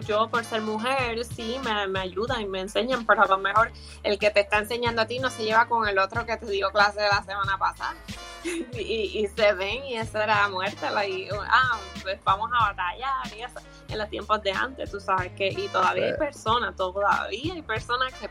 [0.00, 3.72] yo por ser mujer, sí, me, me ayudan y me enseñan, pero a lo mejor
[4.02, 6.46] el que te está enseñando a ti no se lleva con el otro que te
[6.46, 7.94] dio clase la semana pasada.
[8.44, 13.42] y, y, se ven y eso era muerte, y, ah, pues vamos a batallar y
[13.42, 13.60] eso.
[13.88, 18.12] En los tiempos de antes, tú sabes que, y todavía hay personas, todavía hay personas
[18.14, 18.28] que,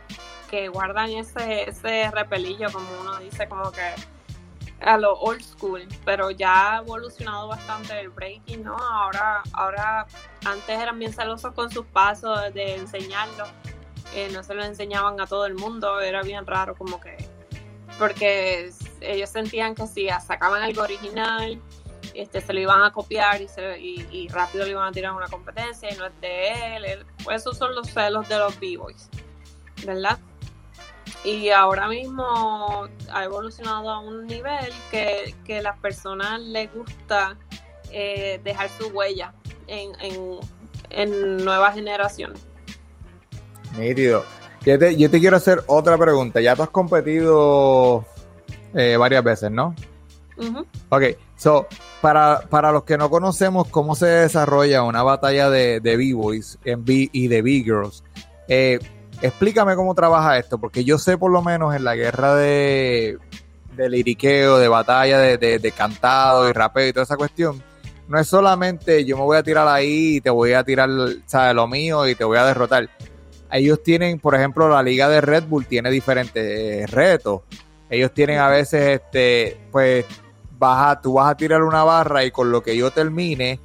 [0.50, 3.94] que guardan ese, ese repelillo, como uno dice, como que
[4.86, 8.78] a lo old school, pero ya ha evolucionado bastante el breaking, ¿no?
[8.78, 10.06] Ahora, ahora
[10.46, 13.46] antes eran bien celosos con sus pasos de enseñarlo,
[14.14, 17.18] eh, no se lo enseñaban a todo el mundo, era bien raro como que,
[17.98, 18.72] porque
[19.02, 21.60] ellos sentían que si sacaban algo original,
[22.14, 25.28] este, se lo iban a copiar y, se, y, rápido le iban a tirar una
[25.28, 29.10] competencia y no es de él, pues esos son los celos de los b-boys,
[29.84, 30.20] ¿verdad?
[31.26, 37.36] Y ahora mismo ha evolucionado a un nivel que, que las personas les gusta
[37.92, 39.34] eh, dejar su huella
[39.66, 40.40] en, en,
[40.92, 42.40] en nuevas generaciones.
[43.78, 44.24] Nítido.
[44.64, 46.42] Yo te, yo te quiero hacer otra pregunta.
[46.42, 48.06] Ya tú has competido
[48.76, 49.74] eh, varias veces, ¿no?
[50.90, 51.04] Ok,
[51.38, 51.66] so,
[52.02, 57.28] para, para los que no conocemos cómo se desarrolla una batalla de, de B-Boys y
[57.30, 58.04] de B-Girls,
[58.48, 58.80] eh,
[59.22, 63.18] explícame cómo trabaja esto, porque yo sé por lo menos en la guerra de,
[63.76, 67.62] de liriqueo, de batalla, de, de, cantado y rapeo y toda esa cuestión,
[68.08, 71.68] no es solamente yo me voy a tirar ahí y te voy a tirar lo
[71.68, 72.90] mío y te voy a derrotar.
[73.52, 77.42] Ellos tienen, por ejemplo, la liga de Red Bull tiene diferentes eh, retos.
[77.90, 80.06] Ellos tienen a veces, este, pues,
[80.58, 83.60] vas tú vas a tirar una barra y con lo que yo termine,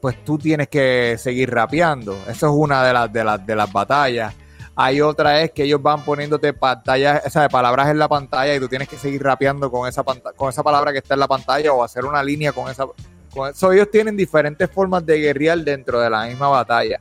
[0.00, 2.16] pues tú tienes que seguir rapeando.
[2.28, 4.34] Eso es una de las, de las, de las batallas.
[4.76, 8.60] Hay otra es que ellos van poniéndote pantallas, o sea, palabras en la pantalla y
[8.60, 11.72] tú tienes que seguir rapeando con esa, con esa palabra que está en la pantalla
[11.72, 12.86] o hacer una línea con esa.
[13.32, 13.52] Con.
[13.72, 17.00] Ellos tienen diferentes formas de guerrear dentro de la misma batalla.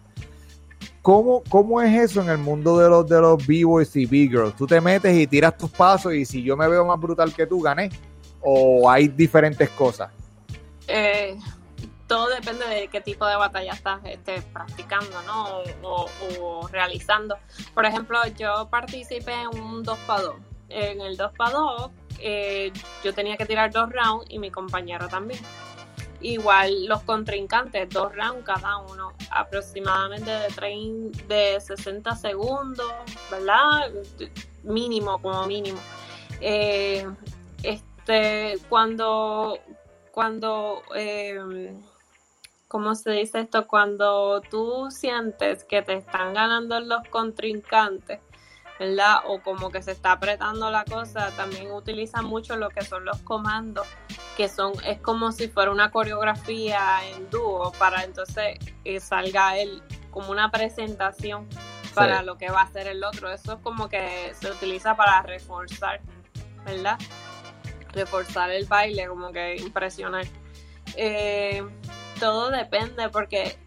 [1.02, 4.56] ¿Cómo, ¿Cómo es eso en el mundo de los de los B-boys y B-girls?
[4.56, 7.46] Tú te metes y tiras tus pasos y si yo me veo más brutal que
[7.46, 7.90] tú, gané.
[8.40, 10.12] ¿O hay diferentes cosas?
[10.88, 11.38] Eh,
[12.13, 15.63] todo depende de qué tipo de batalla estás este, practicando, ¿no?
[15.82, 17.39] O, realizando.
[17.73, 20.36] Por ejemplo, yo participé en un 2 para 2.
[20.69, 22.71] En el 2 para 2, eh,
[23.04, 25.41] yo tenía que tirar dos rounds y mi compañero también.
[26.21, 32.91] Igual los contrincantes, dos rounds cada uno, aproximadamente de, de 60 segundos,
[33.32, 33.91] ¿verdad?
[34.62, 35.80] Mínimo, como mínimo.
[36.41, 37.08] Eh,
[37.63, 39.58] este, cuando,
[40.12, 41.39] cuando eh,
[42.74, 43.68] ¿cómo se dice esto?
[43.68, 48.20] Cuando tú sientes que te están ganando los contrincantes,
[48.80, 49.18] ¿verdad?
[49.28, 53.20] O como que se está apretando la cosa, también utiliza mucho lo que son los
[53.20, 53.86] comandos,
[54.36, 59.84] que son, es como si fuera una coreografía en dúo, para entonces que salga él
[60.10, 61.48] como una presentación
[61.94, 63.32] para lo que va a hacer el otro.
[63.32, 66.02] Eso es como que se utiliza para reforzar,
[66.66, 66.98] ¿verdad?
[67.92, 70.26] Reforzar el baile, como que impresionar.
[70.96, 71.64] Eh,
[72.24, 73.58] todo depende porque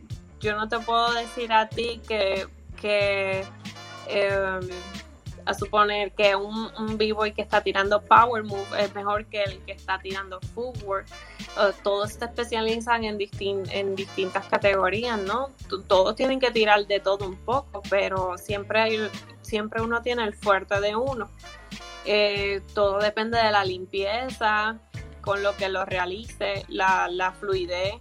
[0.40, 2.48] yo no te puedo decir a ti que,
[2.80, 3.44] que
[4.08, 4.70] em,
[5.44, 9.58] a suponer que un, un b-boy que está tirando power move es mejor que el
[9.66, 11.06] que está tirando footwork.
[11.82, 13.18] todos se especializan en,
[13.94, 15.50] distintas categorías, ¿no?
[15.86, 19.10] Todos tienen que tirar de todo un poco, pero siempre, hay,
[19.42, 21.28] siempre uno tiene el fuerte de uno.
[22.06, 24.78] Eh, todo depende de la limpieza,
[25.20, 28.00] con lo que lo realice, la fluidez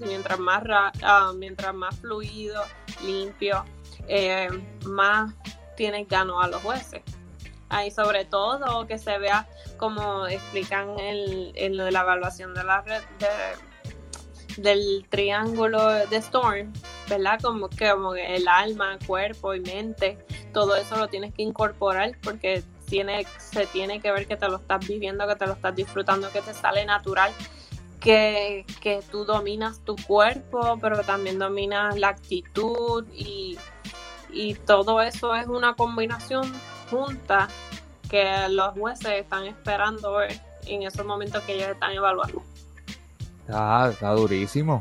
[0.00, 2.62] Mientras más, uh, mientras más fluido,
[3.04, 3.64] limpio,
[4.08, 4.48] eh,
[4.86, 5.34] más
[5.76, 7.02] tienen gano a los jueces.
[7.68, 12.64] Ahí sobre todo que se vea como explican en, en lo de la evaluación de
[12.64, 13.02] la red
[14.56, 16.72] del triángulo de Storm,
[17.08, 17.38] ¿verdad?
[17.40, 20.18] Como que como el alma, cuerpo y mente,
[20.52, 24.56] todo eso lo tienes que incorporar porque tiene, se tiene que ver que te lo
[24.56, 27.32] estás viviendo, que te lo estás disfrutando, que te sale natural
[28.00, 33.58] que, que tú dominas tu cuerpo, pero también dominas la actitud y,
[34.30, 36.50] y todo eso es una combinación
[36.90, 37.48] junta
[38.08, 42.42] que los jueces están esperando ver en esos momentos que ellos están evaluando.
[43.48, 44.80] Ah, está durísimo.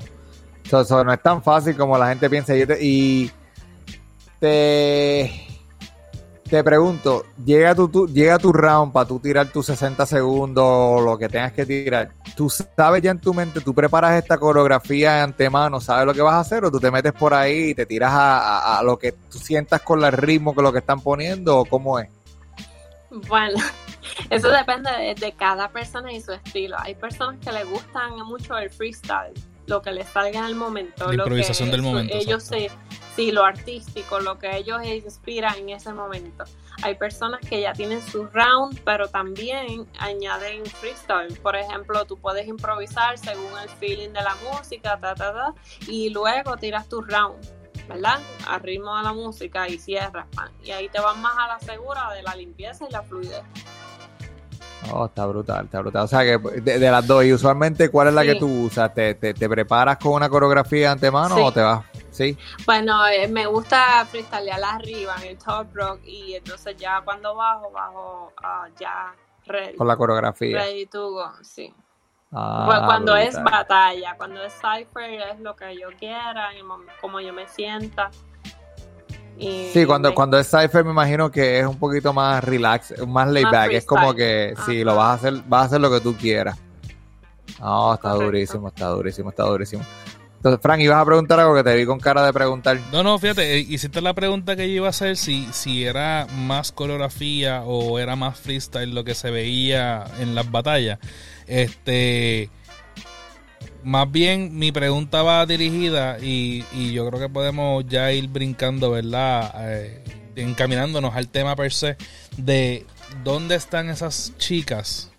[0.64, 2.54] Eso, no es tan fácil como la gente piensa.
[2.56, 3.32] Y
[4.40, 5.49] te,
[6.50, 11.18] te pregunto, llega tu, llega tu round para tú tirar tus 60 segundos o lo
[11.18, 12.12] que tengas que tirar.
[12.36, 16.22] ¿Tú sabes ya en tu mente, tú preparas esta coreografía de antemano, sabes lo que
[16.22, 19.12] vas a hacer o tú te metes por ahí y te tiras a, lo que
[19.12, 22.10] tú sientas con el ritmo que lo que están poniendo o cómo es?
[23.28, 23.60] Bueno,
[24.30, 26.78] eso depende de, de cada persona y su estilo.
[26.80, 29.34] Hay personas que les gustan mucho el freestyle
[29.70, 31.12] lo que les salga en el momento.
[31.12, 32.76] La lo que del momento, Ellos exacto.
[33.09, 36.44] se, sí, lo artístico, lo que ellos inspiran en ese momento.
[36.84, 41.38] Hay personas que ya tienen su round, pero también añaden freestyle.
[41.42, 45.54] Por ejemplo, tú puedes improvisar según el feeling de la música, ta, ta, ta,
[45.88, 47.36] y luego tiras tu round,
[47.90, 48.20] ¿verdad?
[48.48, 50.50] Al ritmo de la música y cierras, pan.
[50.64, 53.42] Y ahí te vas más a la segura de la limpieza y la fluidez.
[54.94, 56.04] Oh, está brutal, está brutal.
[56.06, 58.28] O sea que de, de las dos, y usualmente, ¿cuál es la Sí.
[58.28, 58.94] que tú usas?
[58.94, 61.42] ¿Te, te, te preparas con una coreografía de antemano Sí.
[61.44, 61.84] o te vas?
[62.20, 62.38] Sí.
[62.66, 67.72] Bueno, eh, me gusta freestylear arriba en el top rock y entonces ya cuando bajo,
[67.72, 70.58] bajo ah, ya ready, Con la coreografía.
[70.58, 71.74] ready to go, sí.
[72.34, 76.50] Ah, Pues cuando es batalla, cuando es cipher es lo que yo quiera,
[77.00, 78.12] como yo me sienta.
[79.38, 82.94] Y Sí, cuando, me- cuando es Cypher me imagino que es un poquito más relax,
[83.08, 83.72] más laid Más back.
[83.72, 84.78] Es como que freestyle.
[84.80, 86.60] sí, lo vas a hacer, vas a hacer lo que tú quieras.
[87.62, 88.26] No, está Correcto.
[88.26, 89.84] durísimo, está durísimo, está durísimo.
[90.40, 92.80] Entonces, Frank, ibas a preguntar algo que te vi con cara de preguntar.
[92.94, 96.28] No, no, fíjate, eh, hiciste la pregunta que yo iba a hacer si, si era
[96.34, 100.98] más coreografía o era más freestyle lo que se veía en las batallas.
[101.46, 102.50] Este,
[103.84, 108.92] más bien mi pregunta va dirigida y, y yo creo que podemos ya ir brincando,
[108.92, 109.54] ¿verdad?
[109.58, 110.02] Eh,
[110.38, 111.98] encaminándonos al tema per se
[112.38, 112.86] de
[113.26, 115.12] dónde están esas chicas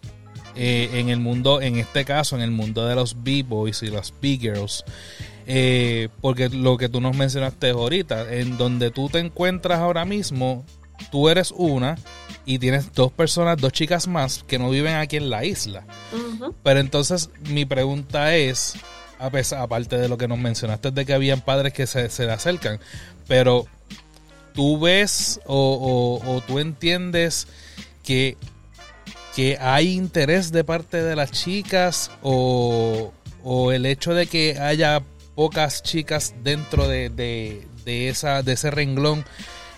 [0.56, 4.12] eh, en el mundo, en este caso, en el mundo de los B-boys y las
[4.20, 4.84] B-girls.
[5.46, 10.64] Eh, porque lo que tú nos mencionaste ahorita, en donde tú te encuentras ahora mismo,
[11.10, 11.96] tú eres una
[12.46, 15.84] y tienes dos personas, dos chicas más que no viven aquí en la isla.
[16.62, 18.74] Pero entonces mi pregunta es,
[19.18, 22.26] a pesar, aparte de lo que nos mencionaste de que habían padres que se, se
[22.26, 22.78] le acercan,
[23.26, 23.66] pero
[24.54, 27.46] tú ves o, o- o tú entiendes
[28.04, 28.36] que,
[29.34, 33.12] que hay interés de parte de las chicas o,
[33.44, 35.02] o el hecho de que haya
[35.34, 39.24] pocas chicas dentro de, de- de esa, de ese renglón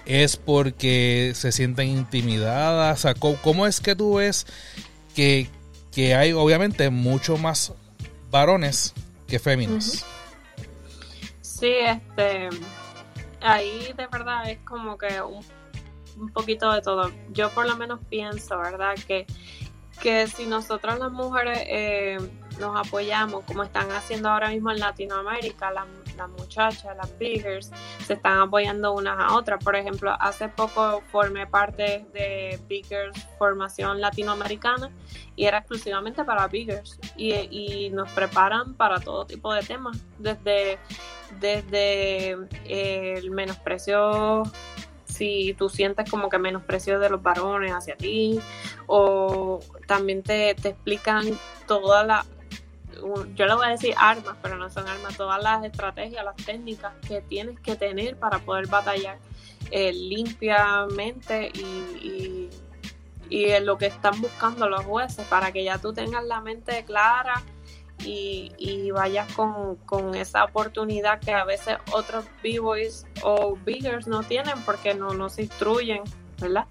[0.07, 3.05] es porque se sienten intimidadas.
[3.05, 4.47] O ¿cómo, cómo es que tú ves
[5.15, 5.49] que,
[5.93, 7.73] que hay obviamente mucho más
[8.31, 8.93] varones
[9.29, 10.05] que féminas?
[11.43, 12.49] Sí, este,
[13.41, 15.45] ahí de verdad es como que un,
[16.23, 17.11] un poquito de todo.
[17.31, 18.95] Yo por lo menos pienso, ¿verdad?
[19.07, 19.27] Que,
[20.01, 22.19] que si nosotros las mujeres eh,
[22.59, 27.71] nos apoyamos, como están haciendo ahora mismo en Latinoamérica, las, las muchachas, las biggers,
[28.07, 29.63] se están apoyando unas a otras.
[29.63, 34.91] Por ejemplo, hace poco formé parte de Biggers Formación Latinoamericana
[35.35, 40.79] y era exclusivamente para Biggers y, y nos preparan para todo tipo de temas, desde
[41.41, 42.33] desde
[42.65, 44.43] eh, el menosprecio,
[45.13, 48.41] si tú sientes como que menosprecio de los varones hacia ti,
[48.87, 51.27] o también te, te explican
[51.67, 52.25] toda la,
[53.03, 56.37] un- yo le voy a decir armas, pero no son armas, todas las estrategias, las
[56.37, 59.19] técnicas que tienes que tener para poder batallar
[59.71, 61.61] eh, limpiamente y,
[62.07, 62.51] y,
[63.31, 66.85] y en lo que están buscando los jueces, para que ya tú tengas la mente
[66.85, 67.43] clara
[68.05, 74.61] y, vayas con, con esa oportunidad que a veces otros b-boys o biggers no tienen
[74.65, 76.03] porque no, no se instruyen,
[76.39, 76.67] ¿verdad?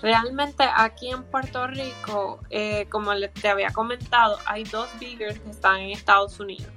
[0.00, 5.78] Realmente aquí en Puerto Rico, eh, como te había comentado, hay dos biggers que están
[5.78, 6.72] en Estados Unidos.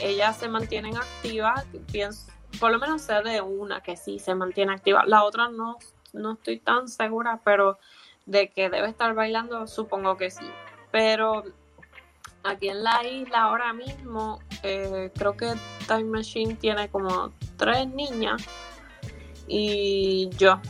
[0.00, 2.30] Ellas se mantienen activas, pienso,
[2.60, 5.04] por lo menos sé de una que sí se mantiene activa.
[5.04, 5.78] La otra no,
[6.12, 7.78] no estoy tan segura, pero
[8.26, 10.48] de que debe estar bailando, supongo que sí.
[10.92, 11.44] Pero
[12.44, 15.52] aquí en la isla ahora mismo, eh, creo que
[15.86, 18.42] Time Machine tiene como tres niñas
[19.46, 20.60] y yo.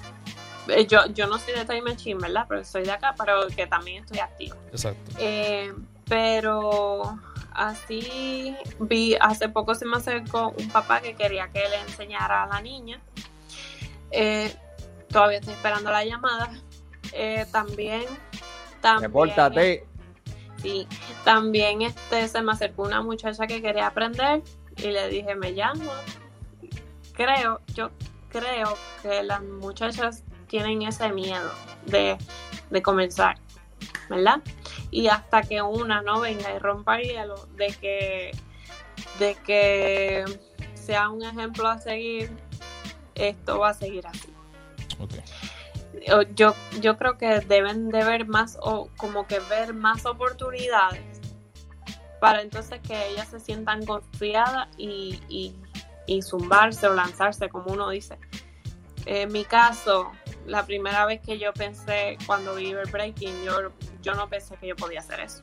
[0.68, 2.46] Eh, Yo, yo no soy de Time Machine, ¿verdad?
[2.48, 4.56] Pero soy de acá, pero que también estoy activa.
[4.70, 5.12] Exacto.
[5.18, 5.72] Eh,
[6.08, 7.18] pero
[7.52, 12.46] así vi, hace poco se me acercó un papá que quería que le enseñara a
[12.46, 13.00] la niña.
[14.10, 14.54] Eh,
[15.08, 16.50] todavía estoy esperando la llamada.
[17.12, 18.04] Eh, también,
[18.80, 19.86] también Repórtate.
[20.62, 20.86] Sí,
[21.24, 24.42] también este se me acercó una muchacha que quería aprender
[24.76, 25.90] y le dije, me llamo.
[27.14, 27.90] Creo, yo
[28.28, 31.50] creo que las muchachas tienen ese miedo
[31.86, 32.18] de,
[32.70, 33.38] de comenzar,
[34.08, 34.42] ¿verdad?
[34.90, 38.30] Y hasta que una no venga y rompa el hielo de que,
[39.18, 40.24] de que
[40.74, 42.30] sea un ejemplo a seguir,
[43.14, 44.34] esto va a seguir así.
[46.34, 51.20] Yo, yo creo que deben de ver más o como que ver más oportunidades
[52.20, 55.56] para entonces que ellas se sientan confiadas y, y,
[56.06, 58.18] y zumbarse o lanzarse, como uno dice.
[59.06, 60.12] En mi caso,
[60.46, 63.72] la primera vez que yo pensé cuando vi el breaking, yo,
[64.02, 65.40] yo no pensé que yo podía hacer eso.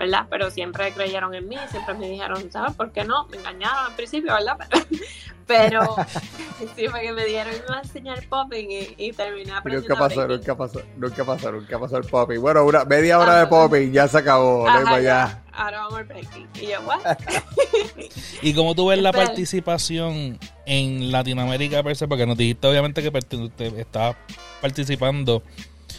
[0.00, 0.26] ¿Verdad?
[0.30, 3.26] Pero siempre creyeron en mí, siempre me dijeron, ¿sabes por qué no?
[3.26, 4.56] Me engañaron al principio, ¿verdad?
[5.46, 5.96] Pero,
[6.76, 10.08] sí, fue que me dieron, me iba a enseñar popping y, y terminé aprendiendo Nunca
[10.08, 12.40] pasó, nunca pasó, nunca pasó, nunca pasó el popping.
[12.40, 15.42] Bueno, una media hora de popping, ya se acabó, Ajá, ya.
[15.52, 16.48] Ahora vamos al breaking.
[16.54, 17.00] Y yo, ¿what?
[18.42, 22.08] ¿Y cómo tú ves la participación en Latinoamérica per se?
[22.08, 24.16] Porque nos dijiste obviamente que usted estaba
[24.62, 25.42] participando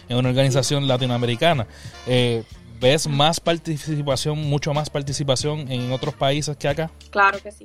[0.09, 1.67] en una organización latinoamericana.
[2.07, 2.43] Eh,
[2.81, 6.89] ¿Ves más participación, mucho más participación en otros países que acá?
[7.11, 7.63] Claro que sí.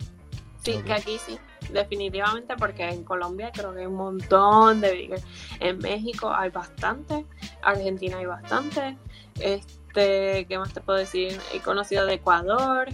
[0.63, 1.39] Sí, que aquí sí,
[1.73, 5.21] definitivamente, porque en Colombia creo que hay un montón de bigger.
[5.61, 7.25] En México hay bastante,
[7.63, 8.99] Argentina hay bastante.
[9.41, 11.41] Este, ¿qué más te puedo decir?
[11.55, 12.89] He conocido de Ecuador,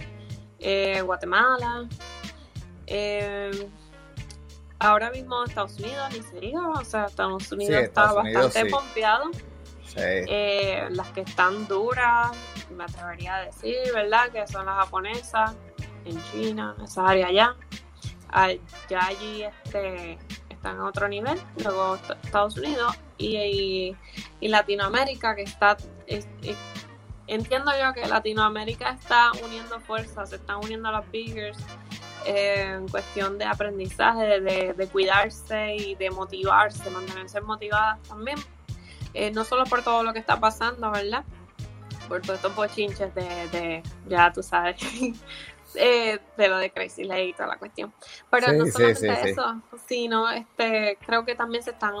[0.59, 1.89] eh, Guatemala.
[2.87, 3.67] Eh,
[4.79, 9.31] ahora mismo Estados Unidos, ni se diga, o sea, Estados Unidos está bastante pompeado.
[9.95, 12.31] Eh, las que están duras,
[12.75, 14.29] me atrevería a decir, ¿verdad?
[14.29, 15.55] Que son las japonesas,
[16.05, 17.55] en China, esa área allá.
[18.89, 20.17] Ya allí este,
[20.49, 21.39] están a otro nivel.
[21.63, 23.95] Luego Estados Unidos y,
[24.39, 25.77] y, Latinoamérica, que está.
[27.27, 31.57] entiendo yo que Latinoamérica está uniendo fuerzas, se están uniendo las biggers
[32.25, 38.39] eh, en cuestión de aprendizaje, de, de, cuidarse y de motivarse, mantenerse motivadas también.
[39.13, 41.23] Eh, no solo por todo lo que está pasando, ¿verdad?
[42.07, 44.75] Por todos estos bochinches de, de ya tú sabes,
[45.75, 47.93] eh, de lo de Crazy Lake y toda la cuestión.
[48.29, 51.93] Pero no solamente eso, sino este, creo que también se están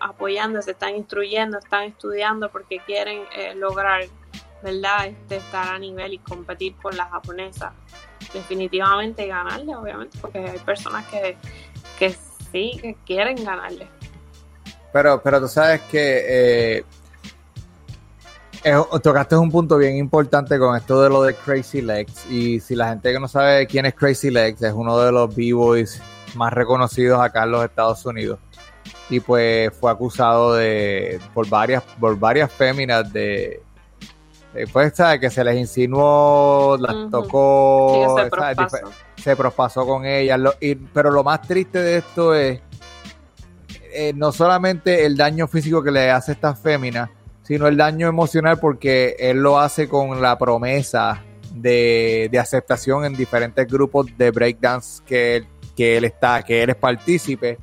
[0.00, 3.22] apoyando, se están instruyendo, están estudiando porque quieren
[3.54, 4.04] lograr,
[4.62, 5.06] ¿verdad?
[5.06, 7.72] Este, estar a nivel y competir con las japonesas
[8.32, 11.36] definitivamente ganarle, obviamente, porque hay personas que,
[11.98, 12.14] que
[12.52, 13.88] sí, que quieren ganarle.
[14.96, 16.84] Pero, pero tú sabes que eh,
[19.02, 22.24] tocaste un punto bien importante con esto de lo de Crazy Legs.
[22.30, 25.36] Y si la gente que no sabe quién es Crazy Legs, es uno de los
[25.36, 26.00] B-Boys
[26.34, 28.38] más reconocidos acá en los Estados Unidos.
[29.10, 33.60] Y pues fue acusado de por varias, por varias féminas de,
[34.72, 35.20] pues, ¿sabes?
[35.20, 38.16] Que se les insinuó, las tocó,
[39.22, 39.86] se, prospasó.
[39.86, 40.40] con ellas.
[40.94, 42.62] pero lo más triste de esto es
[43.96, 47.08] eh, no solamente el daño físico que le hace a estas féminas,
[47.42, 51.22] sino el daño emocional porque él lo hace con la promesa
[51.54, 57.58] de, aceptación en diferentes grupos de breakdance que, que él está, que él es partícipe,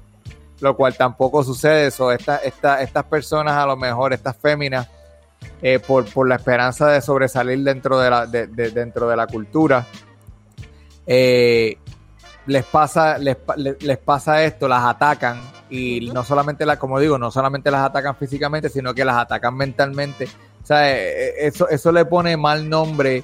[0.59, 1.87] lo cual tampoco sucede.
[1.87, 4.87] Eso, esta, estas personas, a lo mejor, estas féminas,
[5.61, 9.85] eh, por, por, la esperanza de sobresalir dentro de la, de, dentro de la cultura.
[11.05, 11.77] Eh,
[12.45, 15.39] les pasa, les, les, pasa esto, las atacan
[15.73, 19.55] y no solamente las, como digo, no solamente las atacan físicamente, sino que las atacan
[19.55, 20.25] mentalmente.
[20.61, 23.23] O sea, eh, eso, eso le pone mal nombre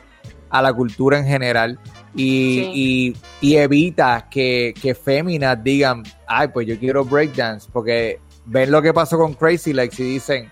[0.50, 1.80] a la cultura en general
[2.16, 8.82] y, y, evita que, que féminas digan, ay, pues yo quiero breakdance, porque ven lo
[8.82, 10.52] que pasó con Crazy Legs y dicen,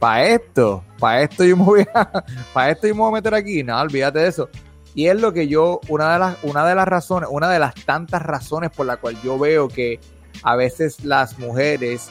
[0.00, 3.34] para esto, para esto yo me voy a, para esto yo me voy a meter
[3.34, 4.48] aquí, no, olvídate de eso.
[4.96, 7.76] Y es lo que yo, una de las, una de las razones, una de las
[7.76, 10.00] tantas razones por la cual yo veo que
[10.42, 12.10] a veces las mujeres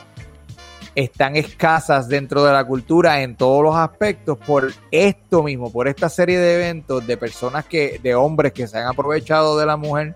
[0.96, 6.10] están escasas dentro de la cultura en todos los aspectos por esto mismo, por esta
[6.10, 10.16] serie de eventos de personas que, de hombres que se han aprovechado de la mujer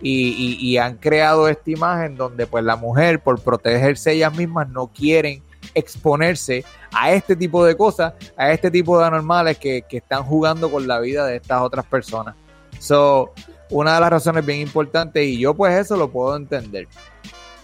[0.00, 5.42] y, han creado esta imagen donde pues la mujer por protegerse ellas mismas no quieren
[5.74, 10.86] exponerse a este tipo de cosas, a este tipo de anormales que, están jugando con
[10.86, 12.34] la vida de estas otras personas.
[12.78, 13.32] So,
[13.70, 16.88] una de las razones bien importantes, y yo pues eso lo puedo entender.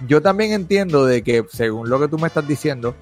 [0.06, 2.94] Yo también entiendo de que, según lo que tú me estás diciendo,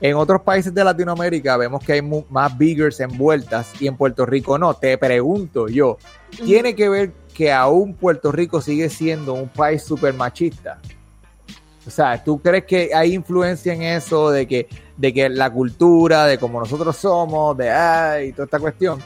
[0.00, 4.56] en otros países de Latinoamérica vemos que hay más biggers envueltas y en Puerto Rico
[4.56, 4.74] no.
[4.74, 5.98] Te pregunto yo,
[6.44, 10.78] ¿tiene que ver que aún Puerto Rico sigue siendo un país súper machista?
[11.84, 16.26] O sea, ¿tú crees que hay influencia en eso de que, de que la cultura,
[16.26, 19.00] de cómo nosotros somos, de ay, toda esta cuestión,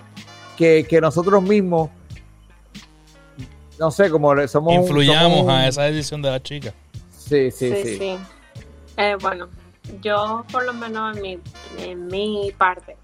[0.56, 1.90] que, nosotros mismos,
[3.78, 4.74] no sé, como somos...
[4.74, 6.74] Influyamos a esa decisión de la chica.
[7.28, 7.98] Sí, sí, sí.
[7.98, 8.18] sí.
[8.96, 9.48] Eh, bueno,
[10.00, 11.38] yo por lo menos en mi,
[11.78, 12.96] en mi parte,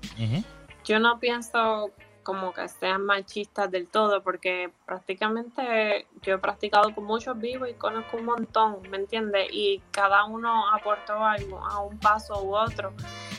[0.84, 1.90] yo no pienso
[2.22, 7.72] como que sean machistas del todo, porque prácticamente yo he practicado con muchos vivos y
[7.72, 9.48] conozco un montón, ¿me entiendes?
[9.50, 12.92] Y cada uno aportó algo a un paso u otro.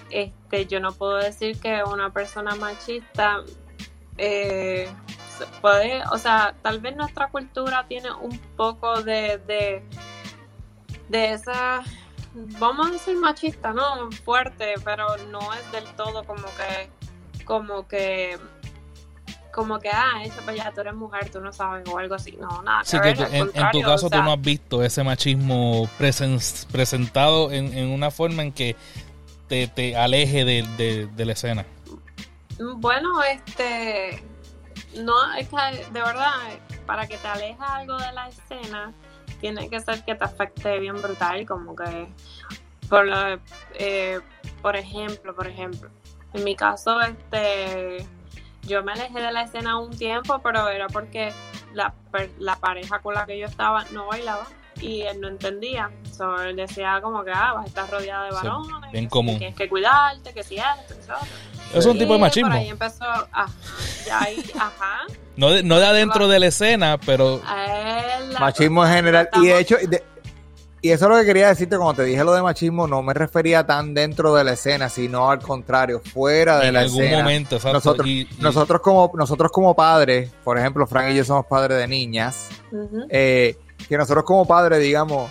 [0.10, 3.44] Este, yo no puedo decir que una persona machista
[4.18, 4.90] eh,
[5.62, 9.84] puede, o sea, tal vez nuestra cultura tiene un poco de, de,
[11.10, 11.82] de esa
[12.60, 14.10] vamos a decir machista, ¿no?
[14.24, 16.90] Fuerte, pero no es del todo como que
[17.46, 18.38] como que
[19.52, 22.34] como que, ah, eso pues ya tú eres mujer, tú no sabes o algo así.
[22.40, 22.84] No, nada.
[22.86, 25.90] Sí, que ver, en, en tu caso o sea, tú no has visto ese machismo
[26.00, 28.76] presen- presentado en, en una forma en que
[29.48, 31.66] te, te aleje de, de- de la escena.
[32.76, 34.24] Bueno, este,
[34.98, 35.56] no, es que
[35.92, 36.32] de verdad,
[36.86, 38.94] para que te alejes algo de la escena,
[39.40, 42.08] tiene que ser que te afecte bien brutal, como que,
[42.90, 43.40] por, lo-
[43.76, 44.20] eh,
[44.62, 45.90] por ejemplo, por ejemplo,
[46.34, 48.06] en mi caso, este,
[48.64, 51.32] yo me alejé de la escena un tiempo, pero era porque
[51.74, 51.94] la,
[52.40, 54.46] la pareja con la que yo estaba no bailaba
[54.82, 55.90] y él no entendía.
[56.16, 59.10] So, él decía como que, ah, vas a estar rodeada de Sí, varones, bien que
[59.10, 59.38] común.
[59.40, 61.80] tienes que cuidarte, que si esto, que otro.
[61.80, 62.50] Es un tipo de machismo.
[62.50, 63.52] Por ahí empezó, ajá,
[64.06, 65.02] ya ahí, ajá.
[65.40, 69.30] No de, no de adentro de la escena, pero la- Machismo en general.
[69.42, 70.04] Y de hecho, de-
[70.82, 73.14] y eso es lo que quería decirte cuando te dije lo de machismo, no me
[73.14, 77.18] refería tan dentro de la escena, sino al contrario, fuera de en la algún escena.
[77.20, 77.74] momento, exacto.
[77.78, 81.78] Nosotros, y- y- nosotros como nosotros como padres, por ejemplo, Frank y yo somos padres
[81.80, 82.48] de niñas,
[83.10, 83.58] eh,
[83.90, 85.30] que nosotros como padres digamos,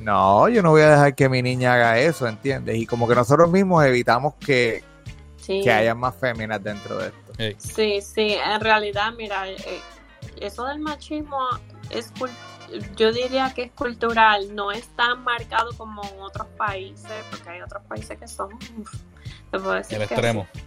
[0.00, 2.76] no, yo no voy a dejar que mi niña haga eso, ¿entiendes?
[2.76, 4.82] Y como que nosotros mismos evitamos que,
[5.38, 5.60] Sí.
[5.62, 7.25] que haya más féminas dentro de esto.
[7.58, 9.80] Sí, sí, en realidad, mira, eh,
[10.40, 11.38] eso del machismo
[11.90, 12.12] es
[12.96, 17.62] yo diría que es cultural, no es tan marcado como en otros países, porque hay
[17.62, 18.92] otros países que son, uf,
[19.50, 20.48] te puedo decir el que extremo.
[20.52, 20.60] sí.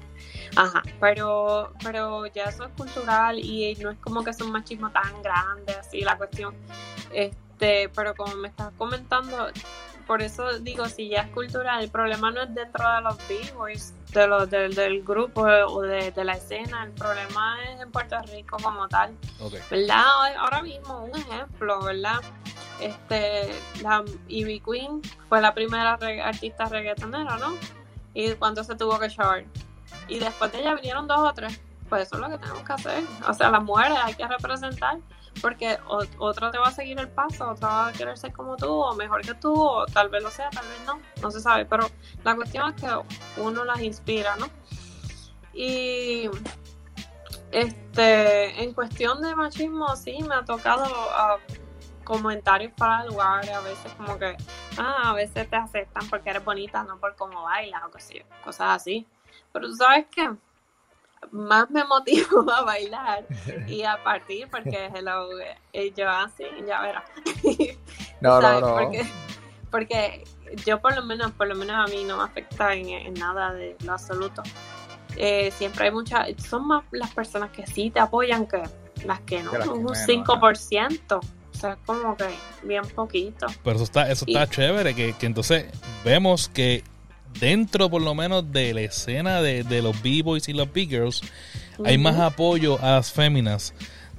[0.56, 4.90] Ajá, pero, pero ya eso es cultural y no es como que es un machismo
[4.92, 6.56] tan grande, así la cuestión.
[7.12, 9.50] Este, pero como me estás comentando,
[10.10, 13.94] por eso digo, si ya es cultural, el problema no es dentro de los b-boys,
[14.12, 18.18] de los, del, del grupo o de, de la escena, el problema es en Puerto
[18.34, 19.16] Rico como tal.
[19.70, 20.04] ¿verdad?
[20.40, 22.20] Ahora mismo, un ejemplo, ¿verdad?
[22.82, 23.54] Este,
[23.84, 27.54] la Ivy Queen fue la primera re- artista reggaetonera, ¿no?
[28.16, 29.46] Y cuánto se tuvo que echar.
[30.08, 31.62] Y después de ella vinieron dos o tres.
[31.88, 33.04] Pues eso es lo que tenemos que hacer.
[33.28, 34.98] O sea, las mujeres hay que representar
[35.42, 38.56] porque o- otro te va a seguir el paso, otro va a querer ser como
[38.58, 41.40] tú, o mejor que tú, o tal vez lo sea, tal vez no, no se
[41.42, 41.66] sabe.
[41.66, 41.90] Pero
[42.24, 42.90] la cuestión es que
[43.42, 44.48] uno las inspira, ¿no?
[45.54, 46.30] Y
[47.52, 51.38] este, en cuestión de machismo, sí, me ha tocado ah,
[52.04, 54.36] comentarios para el lugar, a veces como que,
[54.78, 59.06] ah, a veces te aceptan porque eres bonita, no por cómo bailas o cosas así.
[59.52, 60.30] Pero tú sabes qué,
[61.32, 63.26] más me motivo a bailar
[63.68, 65.30] y a partir porque hello,
[65.74, 67.04] eh, yo así, ya verás.
[68.22, 68.74] No, no, no.
[68.76, 69.08] Porque,
[69.72, 70.24] porque
[70.66, 73.54] yo por lo menos, por lo menos a mí no me afecta en, en nada
[73.54, 74.44] de lo absoluto.
[75.16, 78.62] Eh, siempre hay muchas, son más las personas que sí te apoyan que
[79.06, 81.20] las que no, Que las que un menos, 5%.
[81.20, 82.26] O sea, es como que
[82.64, 83.48] bien poquito.
[83.64, 85.66] Pero eso está, eso está Y- chévere, que, que entonces
[86.04, 86.84] vemos que
[87.40, 91.22] dentro por lo menos de la escena de, de los B-Boys y los B-Girls
[91.86, 93.74] hay más apoyo a las féminas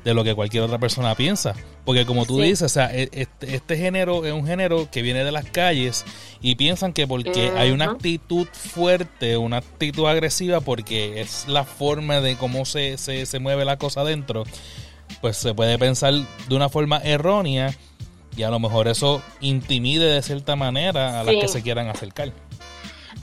[0.04, 1.54] de lo que cualquier otra persona piensa.
[1.84, 2.44] Porque como tú Sí.
[2.44, 6.06] dices, o sea, e- este, este género es un género que viene de las calles
[6.40, 12.20] y piensan que porque hay una actitud fuerte, una actitud agresiva, porque es la forma
[12.22, 14.44] de cómo se, se, se mueve la cosa adentro,
[15.20, 17.74] pues se puede pensar de una forma errónea
[18.36, 22.32] y a lo mejor eso intimide de cierta manera a las que se quieran acercar.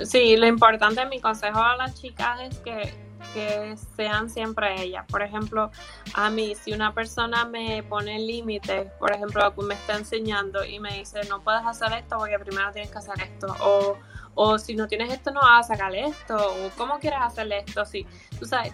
[0.04, 2.94] Sí, lo importante, mi consejo a las chicas es que,
[3.34, 5.06] que sean siempre ellas.
[5.08, 5.72] Por ejemplo,
[6.14, 11.00] a mí, si una persona me pone límites, por ejemplo, me está enseñando y me
[11.00, 13.98] dice, no puedes hacer esto porque primero tienes que hacer esto, o,
[14.36, 17.84] o si no tienes esto, no vas a sacar esto, o cómo quieres hacerle esto,
[17.84, 18.06] sí.
[18.38, 18.74] Tú sabes,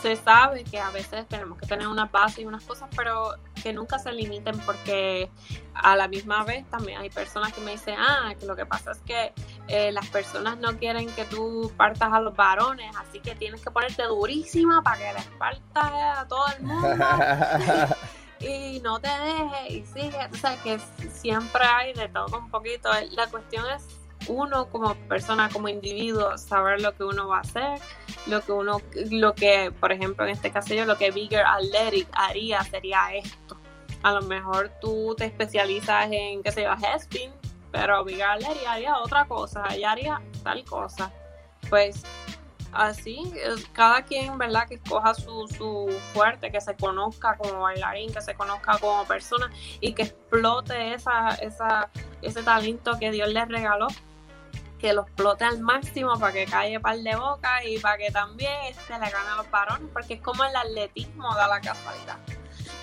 [0.00, 3.72] se sabe que a veces tenemos que tener una base y unas cosas, pero que
[3.72, 5.30] nunca se limiten porque
[5.74, 8.92] a la misma vez también hay personas que me dicen, ah, que lo que pasa
[8.92, 9.32] es que
[9.68, 13.70] eh, las personas no quieren que tú partas a los varones, así que tienes que
[13.70, 17.06] ponerte durísima para que les partas a todo el mundo
[18.40, 20.28] y no te dejes y sigue.
[20.32, 20.78] O sea, que
[21.12, 22.90] siempre hay de todo un poquito.
[23.12, 27.78] La cuestión es uno como persona, como individuo, saber lo que uno va a hacer,
[28.26, 32.08] lo que uno, lo que, por ejemplo, en este caso yo, lo que Bigger Athletic
[32.12, 33.56] haría sería esto.
[34.02, 37.30] A lo mejor tú te especializas en, qué sé yo, Hespin,
[37.70, 41.12] pero Bigger Athletic haría otra cosa, ella haría tal cosa.
[41.68, 42.02] Pues
[42.72, 43.32] así,
[43.72, 44.66] cada quien, ¿verdad?
[44.68, 49.50] Que escoja su, su fuerte, que se conozca como bailarín, que se conozca como persona
[49.80, 51.90] y que explote esa, esa,
[52.22, 53.88] ese talento que Dios le regaló,
[54.80, 58.52] que lo explote al máximo para que calle par de boca y para que también
[58.68, 62.16] este, le gane a los varones, porque es como el atletismo da la casualidad.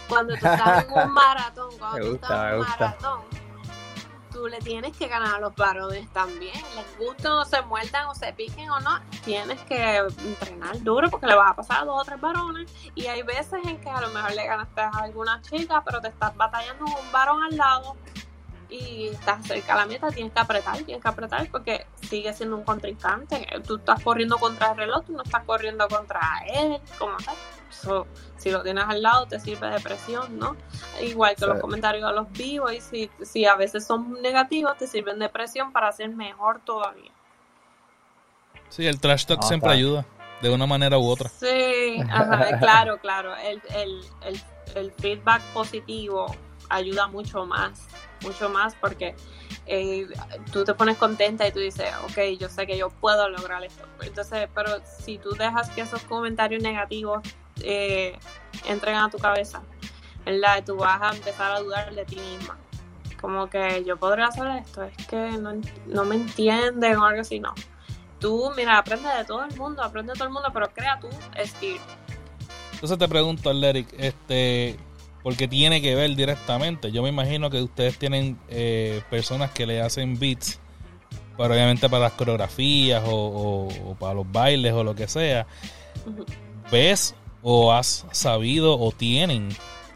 [0.07, 3.21] Cuando tú estás en un maratón, cuando Me tú gusta, estás en un maratón,
[4.31, 6.53] tú le tienes que ganar a los varones también.
[6.75, 11.25] Les guste o se muerdan o se piquen o no, tienes que entrenar duro porque
[11.25, 12.71] le vas a pasar a dos o tres varones.
[12.93, 16.09] Y hay veces en que a lo mejor le ganaste a alguna chica, pero te
[16.09, 17.95] estás batallando con un varón al lado
[18.69, 22.57] y estás cerca de la meta, tienes que apretar, tienes que apretar porque sigue siendo
[22.57, 23.47] un contrincante.
[23.65, 27.35] Tú estás corriendo contra el reloj, tú no estás corriendo contra él, como tal.
[28.37, 30.57] si lo tienes al lado, te sirve de presión, ¿no?
[31.01, 34.87] Igual que los comentarios de los vivos, y si, si a veces son negativos, te
[34.87, 37.11] sirven de presión para hacer mejor todavía.
[38.69, 40.05] Sí, el trash talk siempre ayuda,
[40.41, 41.29] de una manera u otra.
[41.29, 42.01] Sí,
[42.59, 43.33] claro, claro.
[43.37, 44.41] El, el, el,
[44.75, 46.35] el feedback positivo
[46.69, 47.87] ayuda mucho más
[48.21, 49.15] mucho más porque
[49.65, 50.07] eh,
[50.51, 53.85] tú te pones contenta y tú dices, ok, yo sé que yo puedo lograr esto.
[54.01, 57.21] Entonces, pero si tú dejas que esos comentarios negativos
[57.61, 58.17] eh,
[58.65, 59.61] entren a tu cabeza,
[60.25, 60.63] ¿verdad?
[60.65, 62.57] Tú vas a empezar a dudar de ti misma.
[63.19, 65.53] Como que yo podría hacer esto, es que no,
[65.87, 67.53] no me entienden o algo así, no.
[68.19, 71.07] Tú, mira, aprende de todo el mundo, aprende de todo el mundo, pero crea tu
[71.35, 71.81] estilo.
[72.73, 74.77] Entonces te pregunto, Leric, este,
[75.27, 76.89] porque tiene que ver directamente.
[76.89, 80.57] Yo me imagino que ustedes tienen eh, personas que le hacen beats,
[81.35, 83.67] pero obviamente para las coreografías o,
[83.99, 85.45] para los bailes o lo que sea.
[86.71, 89.49] ¿Ves o has sabido o tienen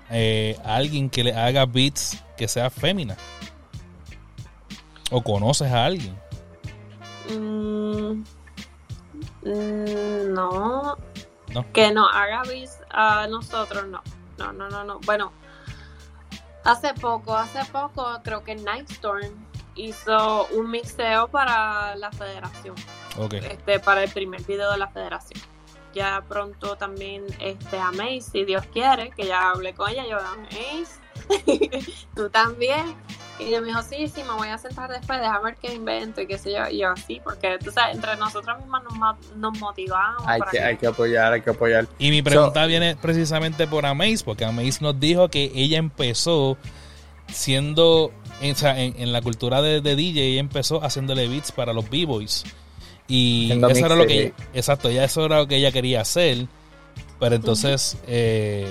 [0.09, 3.15] eh, alguien que le haga beats que sea fémina?
[5.11, 6.13] ¿O conoces a alguien?
[7.29, 8.23] Mm,
[9.45, 10.97] mm, no.
[11.53, 11.71] no.
[11.71, 14.03] Que no haga beats a nosotros, no
[14.41, 14.99] no, no, no, no.
[15.01, 15.31] Bueno,
[16.63, 22.75] hace poco, hace poco creo que Nightstorm hizo un mixeo para la federación.
[23.31, 25.41] Este, para el primer video de la federación.
[25.93, 30.99] Ya pronto también este Amaze, si Dios quiere, que ya hablé con ella, yo Amaze,
[32.15, 32.95] tú también.
[33.41, 36.21] Y ella me dijo, sí, sí, me voy a sentar después, déjame ver qué invento
[36.21, 36.67] y qué sé yo.
[36.69, 40.23] Y yo, sí, porque tú sabes, entre nosotros mismas nos, nos motivamos.
[40.27, 41.87] Hay que, hay que apoyar, hay que apoyar.
[41.97, 46.57] Y mi pregunta viene precisamente por Amaze, porque Amaze nos dijo que ella empezó
[47.31, 52.43] siendo, o sea, en, la cultura de, DJ, ella empezó haciéndole beats para los B-Boys.
[53.07, 56.47] Y eso era lo que, exacto, ya eso era lo que ella quería hacer.
[57.19, 58.67] Pero entonces, eh,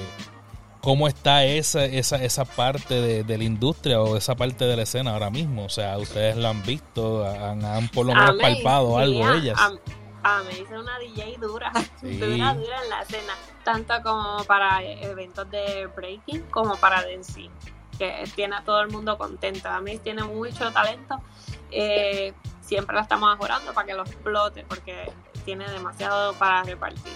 [0.81, 5.13] cómo está esa, esa, esa parte de, la industria o esa parte de la escena
[5.13, 5.65] ahora mismo.
[5.65, 9.59] O sea, ustedes la han visto, han, por lo menos palpado algo de ellas.
[10.23, 11.73] A, me dice una DJ dura,
[12.03, 13.33] dura, dura en la escena,
[13.65, 17.49] tanto como para eventos de breaking como para dancing,
[17.99, 19.71] que tiene a todo el mundo contento.
[19.71, 21.23] A mí tiene mucho talento,
[21.71, 25.11] eh, siempre la estamos mejorando para que lo explote, porque
[25.47, 27.15] tiene demasiado para repartir.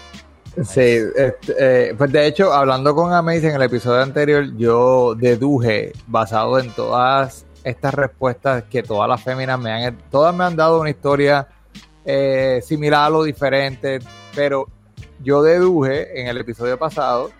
[0.63, 5.91] Sí, este, eh, pues de hecho, hablando con Amaze en el episodio anterior, yo deduje,
[6.07, 10.79] basado en todas estas respuestas que todas las féminas me han, todas me han dado
[10.79, 11.47] una historia
[12.05, 13.99] eh, similar o diferente,
[14.33, 14.67] pero
[15.23, 17.31] yo deduje en el episodio pasado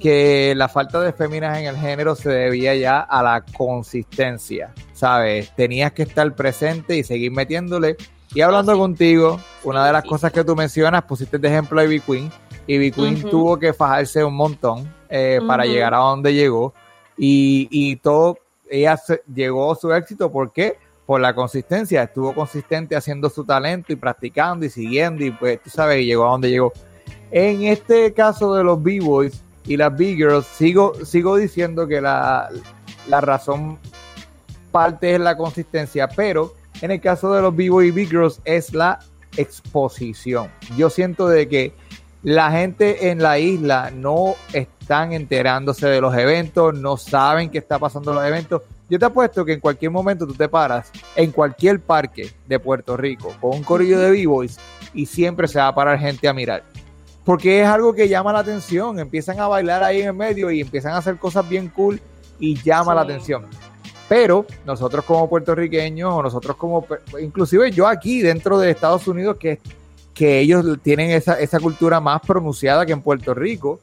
[0.00, 5.54] que la falta de féminas en el género se debía ya a la consistencia, ¿sabes?
[5.54, 7.96] Tenías que estar presente y seguir metiéndole.
[8.34, 12.00] Y hablando contigo, una de las cosas que tú mencionas, pusiste de ejemplo a Ivy
[12.00, 12.30] Queen,
[12.74, 16.72] Ivy Queen tuvo que fajarse un montón eh, para llegar a donde llegó
[17.18, 18.96] y, y todo, ella
[19.34, 20.78] llegó a su éxito, ¿por qué?
[21.04, 25.68] Por la consistencia, estuvo consistente haciendo su talento y practicando y siguiendo y pues tú
[25.68, 26.72] sabes, llegó a donde llegó.
[27.32, 32.50] En este caso de los B-Boys y las B-Girls, sigo, sigo diciendo que la,
[33.08, 33.80] la razón
[34.70, 39.00] parte es la consistencia, pero en el caso de los B-Boys y B-Girls es la
[39.36, 40.48] exposición.
[40.76, 41.79] Yo siento de que
[42.22, 47.78] la gente en la isla no están enterándose de los eventos, no saben qué está
[47.78, 48.62] pasando en los eventos.
[48.88, 52.96] Yo te apuesto que en cualquier momento tú te paras en cualquier parque de Puerto
[52.96, 54.58] Rico con un corillo de b-boys
[54.92, 56.64] y siempre se va a parar gente a mirar.
[57.24, 58.98] Porque es algo que llama la atención.
[58.98, 62.00] Empiezan a bailar ahí en el medio y empiezan a hacer cosas bien cool
[62.38, 63.46] y llama la atención.
[64.08, 66.84] Pero nosotros como puertorriqueños o nosotros como,
[67.20, 69.60] inclusive yo aquí dentro de Estados Unidos, que
[70.20, 73.80] que ellos tienen esa, cultura más pronunciada que en Puerto Rico.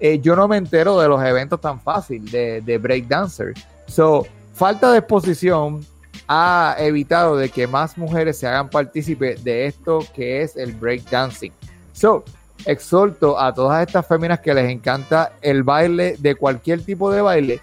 [0.00, 3.54] Eh, yo no me entero de los eventos tan fácil de, de breakdancer.
[3.86, 5.82] So, falta de exposición
[6.28, 11.54] ha evitado de que más mujeres se hagan partícipes de esto que es el breakdancing.
[11.94, 12.22] So,
[12.66, 17.60] exhorto a todas estas féminas que les encanta el baile de cualquier tipo de baile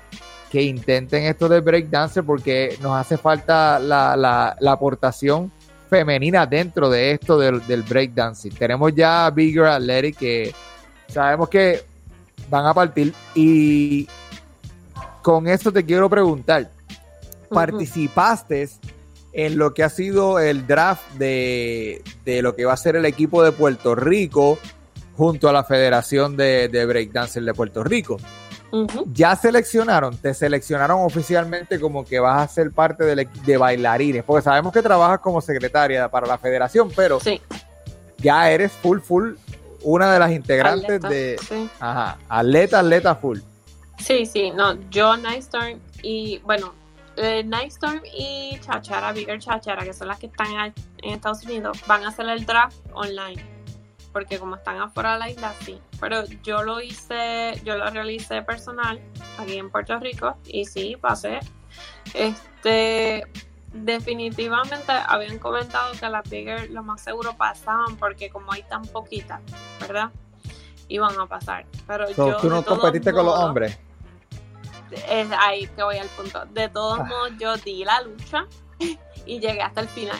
[0.49, 5.51] que intenten esto del breakdancer porque nos hace falta la, la, la aportación
[5.90, 8.54] femenina dentro de esto del, del breakdancing.
[8.54, 10.54] Tenemos ya a Bigger Athletic que
[11.08, 11.84] sabemos que
[12.50, 14.08] van a partir y
[15.22, 16.70] con eso te quiero preguntar,
[17.50, 18.70] participaste
[19.34, 23.06] en lo que ha sido el draft de, de lo que va a ser el
[23.06, 24.58] equipo de Puerto Rico
[25.16, 28.18] junto a la Federación de, de Breakdancer de Puerto Rico.
[29.14, 34.24] Ya seleccionaron, te seleccionaron oficialmente como que vas a ser parte del equi- de bailarines,
[34.24, 37.42] porque sabemos que trabajas como secretaria para la federación, pero Sí,
[38.18, 39.34] ya eres full, full,
[39.84, 41.70] una de las integrantes atleta, de, sí.
[41.80, 43.40] ajá, atleta, atleta full.
[43.98, 46.74] Sí, sí, no, yo, Nightstorm y, bueno,
[47.18, 50.48] eh, Nightstorm y Chachara, Bigger Chachara, que son las que están
[51.02, 53.44] en Estados Unidos, van a hacer el draft online.
[54.12, 55.80] Porque como están afuera de la isla, sí.
[55.99, 58.99] Pero yo lo hice, yo lo realicé personal
[59.38, 61.39] aquí en Puerto Rico y sí, pasé.
[62.14, 63.26] Este,
[63.74, 69.41] definitivamente habían comentado que las Bigger lo más seguro pasaban porque como hay tan poquitas,
[69.80, 70.10] ¿verdad?
[70.88, 71.66] Iban a pasar.
[71.86, 73.78] Pero So, yo ¿Tú no competiste con los hombres?
[75.07, 76.45] es ahí que voy al punto.
[76.47, 77.03] De todos Ah.
[77.03, 78.47] modos, yo di la lucha
[79.28, 80.18] y llegué hasta el final.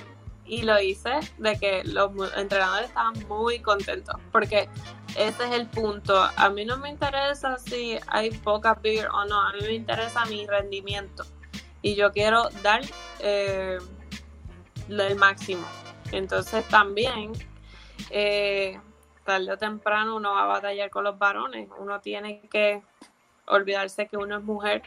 [0.50, 4.16] Y lo hice de que los entrenadores estaban muy contentos.
[4.32, 4.68] Porque
[5.16, 6.28] ese es el punto.
[6.36, 9.39] A mí no me interesa si hay poca beer o no.
[9.39, 11.24] A mí me interesa mi rendimiento.
[11.84, 12.82] Y yo quiero dar
[13.20, 13.78] eh,
[14.89, 15.66] el máximo.
[16.12, 17.34] Entonces también,
[18.10, 18.80] eh,
[19.24, 21.70] tarde o temprano, uno va a batallar con los varones.
[21.78, 22.82] Uno tiene que
[23.45, 24.82] olvidarse que uno es mujer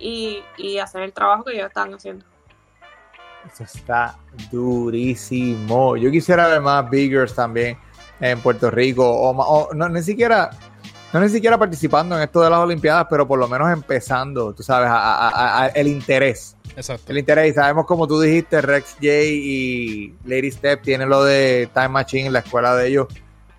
[0.00, 2.24] y, y hacer el trabajo que ellos están haciendo.
[3.52, 4.16] Eso está
[4.50, 5.96] durísimo.
[5.96, 7.76] Yo quisiera ver más Biggers también
[8.20, 10.50] en Puerto Rico, o, no, ni siquiera,
[11.12, 14.62] no ni siquiera participando en esto de las Olimpiadas, pero por lo menos empezando, tú
[14.62, 16.54] sabes, a- a- a- a- el interés.
[16.76, 17.10] Exacto.
[17.12, 21.68] El interés, y sabemos como tú dijiste, Rex J y Lady Step tienen lo de
[21.74, 23.06] Time Machine, la escuela de ellos,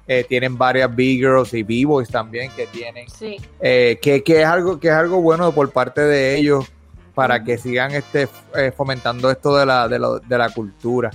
[0.07, 4.79] eh, tienen varias B-Girls y B-Boys también que tienen Sí, eh, que, que es algo
[4.79, 6.65] que es algo bueno por parte de ellos
[7.21, 11.09] para que sigan este eh, fomentando esto de la de, lo- de la cultura.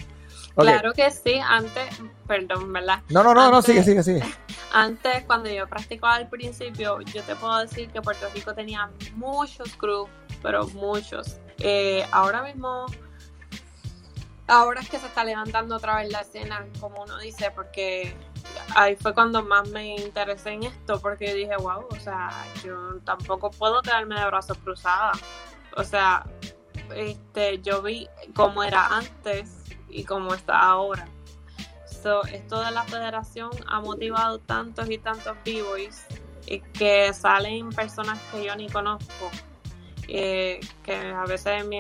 [0.54, 1.38] Claro que sí.
[1.38, 3.00] Antes, perdón, ¿verdad?
[3.10, 4.22] No, no, no, no, sigue, sigue, sigue.
[4.72, 9.74] Antes, cuando yo practicaba al principio, yo te puedo decir que Puerto Rico tenía muchos
[9.76, 10.08] crews,
[10.42, 11.36] pero muchos.
[11.58, 12.86] Eh, ahora mismo,
[14.46, 18.14] ahora es que se está levantando otra vez la escena, como uno dice, porque
[18.74, 22.30] ahí fue cuando más me interesé en esto, porque yo dije, wow, o sea,
[22.64, 25.18] yo tampoco puedo quedarme de brazos cruzados.
[25.76, 26.26] O sea,
[26.94, 31.06] este, yo vi cómo era antes y cómo está ahora.
[32.02, 36.06] So, esto de la federación ha motivado tantos y tantos b-boys
[36.72, 39.30] que salen personas que yo ni conozco.
[40.08, 41.78] eh, que a veces mi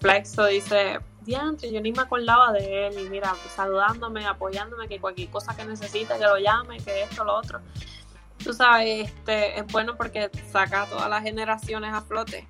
[0.00, 2.98] flexo dice, diantre, yo ni me acordaba de él.
[2.98, 7.34] Y mira, saludándome, apoyándome, que cualquier cosa que necesite, que lo llame, que esto, lo
[7.34, 7.60] otro.
[8.42, 12.48] Tú sabes, este, es bueno porque saca a todas las generaciones a flote.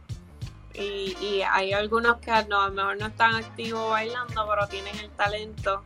[0.74, 4.96] Y, y hay algunos que no, a lo mejor no están activos bailando, pero tienen
[4.98, 5.82] el talento.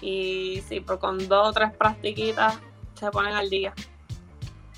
[0.00, 2.54] Y sí, pues con dos o tres practiquitas
[2.98, 3.74] se ponen al día.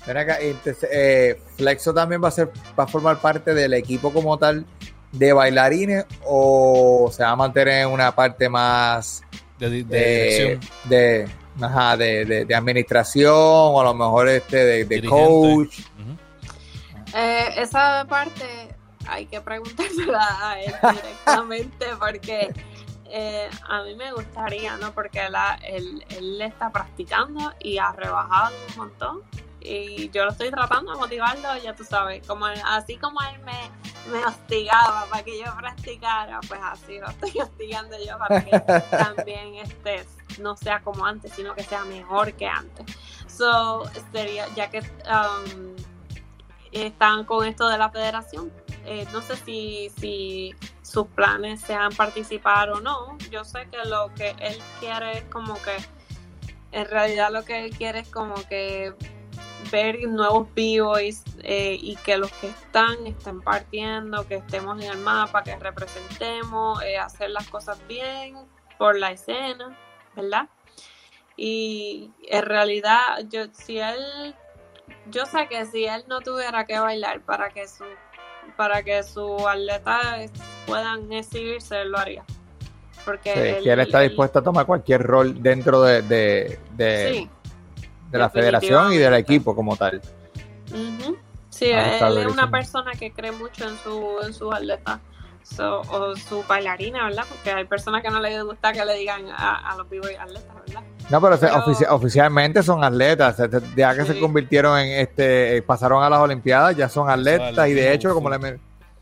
[0.05, 4.11] Ven acá, entonces, eh, Flexo también va a ser, va a formar parte del equipo
[4.11, 4.65] como tal
[5.13, 9.21] de bailarines o se va a mantener en una parte más
[9.59, 10.59] De, de- de de, dirección.
[10.85, 11.29] de,
[11.61, 15.79] ajá, de, de- de administración o a lo mejor este de, coach.
[17.15, 18.75] Eh, esa parte
[19.07, 22.53] hay que preguntársela a él directamente porque
[23.05, 24.91] eh, a mí me gustaría, ¿no?
[24.93, 29.21] Porque la- él, él está practicando y ha rebajado un montón.
[29.65, 33.71] Y yo lo estoy tratando de motivarlo, ya tú sabes, como así como él me,
[34.11, 39.55] me hostigaba para que yo practicara, pues así lo estoy hostigando yo para que también
[39.55, 40.05] este
[40.39, 42.85] no sea como antes, sino que sea mejor que antes.
[43.27, 45.75] So, sería, ya que um,
[46.71, 48.51] están con esto de la federación,
[48.85, 53.17] eh, no sé si, si sus planes sean participar o no.
[53.31, 55.77] Yo sé que lo que él quiere es como que,
[56.71, 58.93] en realidad lo que él quiere es como que
[59.71, 64.97] ver nuevos b-boys eh, y que los que están estén partiendo, que estemos en el
[64.97, 68.35] mapa, que representemos, eh, hacer las cosas bien
[68.77, 69.77] por la escena,
[70.15, 70.49] ¿verdad?
[71.35, 74.35] Y en realidad, yo si él,
[75.07, 77.85] yo sé que si él no tuviera que bailar para que su,
[78.55, 80.31] para que sus atletas
[80.65, 82.23] puedan exhibirse, lo haría.
[83.05, 87.13] Porque Sí, él- que él está dispuesto a tomar cualquier rol dentro de, de, de,
[87.13, 87.29] sí,
[88.09, 90.01] de la federación y del equipo como tal.
[90.71, 91.17] Ujú.
[91.49, 94.99] Sí, Ah, él es una persona que cree mucho en su en sus atletas
[95.43, 97.25] so, o su bailarina, ¿verdad?
[97.29, 100.55] Porque hay personas que no les gusta que le digan a, a los b atletas,
[100.65, 100.83] ¿verdad?
[101.09, 103.37] No, pero, se- Pero- ofici- oficialmente son atletas.
[103.75, 107.67] Ya que se convirtieron en este, eh, pasaron a las Olimpiadas, ya son atletas.
[107.67, 108.59] y de hecho, como le,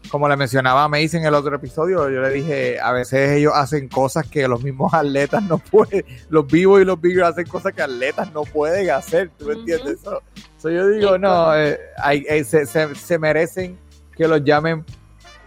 [0.09, 3.53] como le mencionaba a Mace en el otro episodio, yo le dije, a veces ellos
[3.55, 7.73] hacen cosas que los mismos atletas no pueden, los vivos y los bigos hacen cosas
[7.73, 9.99] que atletas no pueden hacer, ¿tú me entiendes?
[9.99, 10.21] eso?
[10.63, 11.79] yo digo, no, eh,
[12.43, 13.77] se, se, merecen
[14.17, 14.83] que los llamen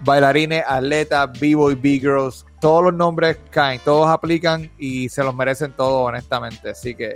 [0.00, 5.34] bailarines, atletas, vivo y big girls, todos los nombres caen, todos aplican y se los
[5.34, 7.12] merecen todos, honestamente, así que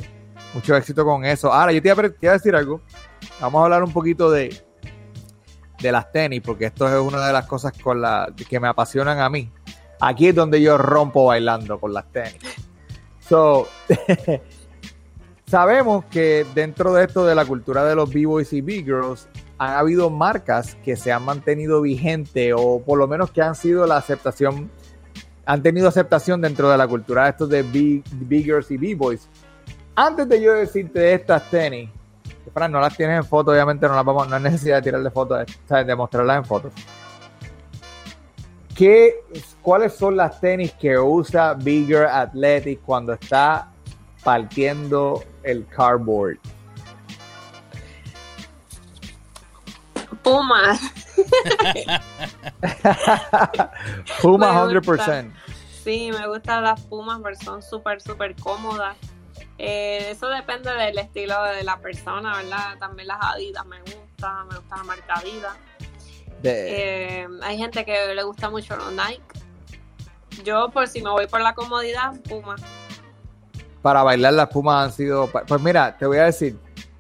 [0.52, 1.50] mucho éxito con eso.
[1.50, 2.82] Ahora, yo te iba a decir algo,
[3.40, 4.54] vamos a hablar un poquito de
[5.80, 9.20] de las tenis, porque esto es una de las cosas con la, que me apasionan
[9.20, 9.50] a mí.
[10.02, 12.42] Aquí es donde yo rompo bailando con las tenis.
[13.26, 13.68] So,
[15.46, 20.10] sabemos que dentro de esto de la cultura de los B-Boys y B-Girls, han habido
[20.10, 24.70] marcas que se han mantenido vigentes o por lo menos que han sido la aceptación,
[25.48, 29.30] han tenido aceptación dentro de la cultura estos de B-Girls y B-Boys.
[29.94, 31.88] Antes de yo decirte de estas tenis,
[32.52, 35.10] Fran, no las tienes en foto, obviamente no las vamos, no hay necesidad de tirarle
[35.10, 36.72] fotos, de mostrarlas en fotos.
[38.76, 39.24] ¿Qué,
[39.62, 43.70] ¿Cuáles son las tenis que usa Bigger Athletic cuando está
[44.22, 46.36] partiendo el cardboard?
[50.22, 50.78] Puma.
[54.22, 55.32] Puma 100%.
[55.84, 58.96] Sí, me gustan las Pumas porque son súper, súper cómodas.
[59.58, 62.78] Eh, eso depende del estilo de la persona, ¿verdad?
[62.78, 65.56] También las Adidas me gusta, me gusta la marca Adidas.
[66.44, 69.22] Eh, hay gente que le gusta mucho los Nike.
[70.44, 72.56] Yo, por si me voy por la comodidad, Puma.
[73.82, 75.26] Para bailar las Pumas han sido...
[75.26, 76.56] Pues mira, te voy a decir,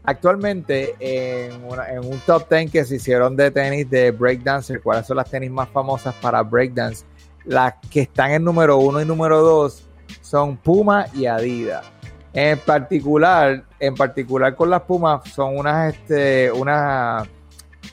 [0.08, 5.30] actualmente en, un top 10 que se hicieron de tenis de breakdancer, ¿cuáles son las
[5.30, 7.04] tenis más famosas para breakdance?
[7.44, 9.86] Las que están en número uno y número dos
[10.22, 11.84] son Puma y Adidas.
[12.32, 17.28] En particular, en particular con las Pumas son unas, este, unas,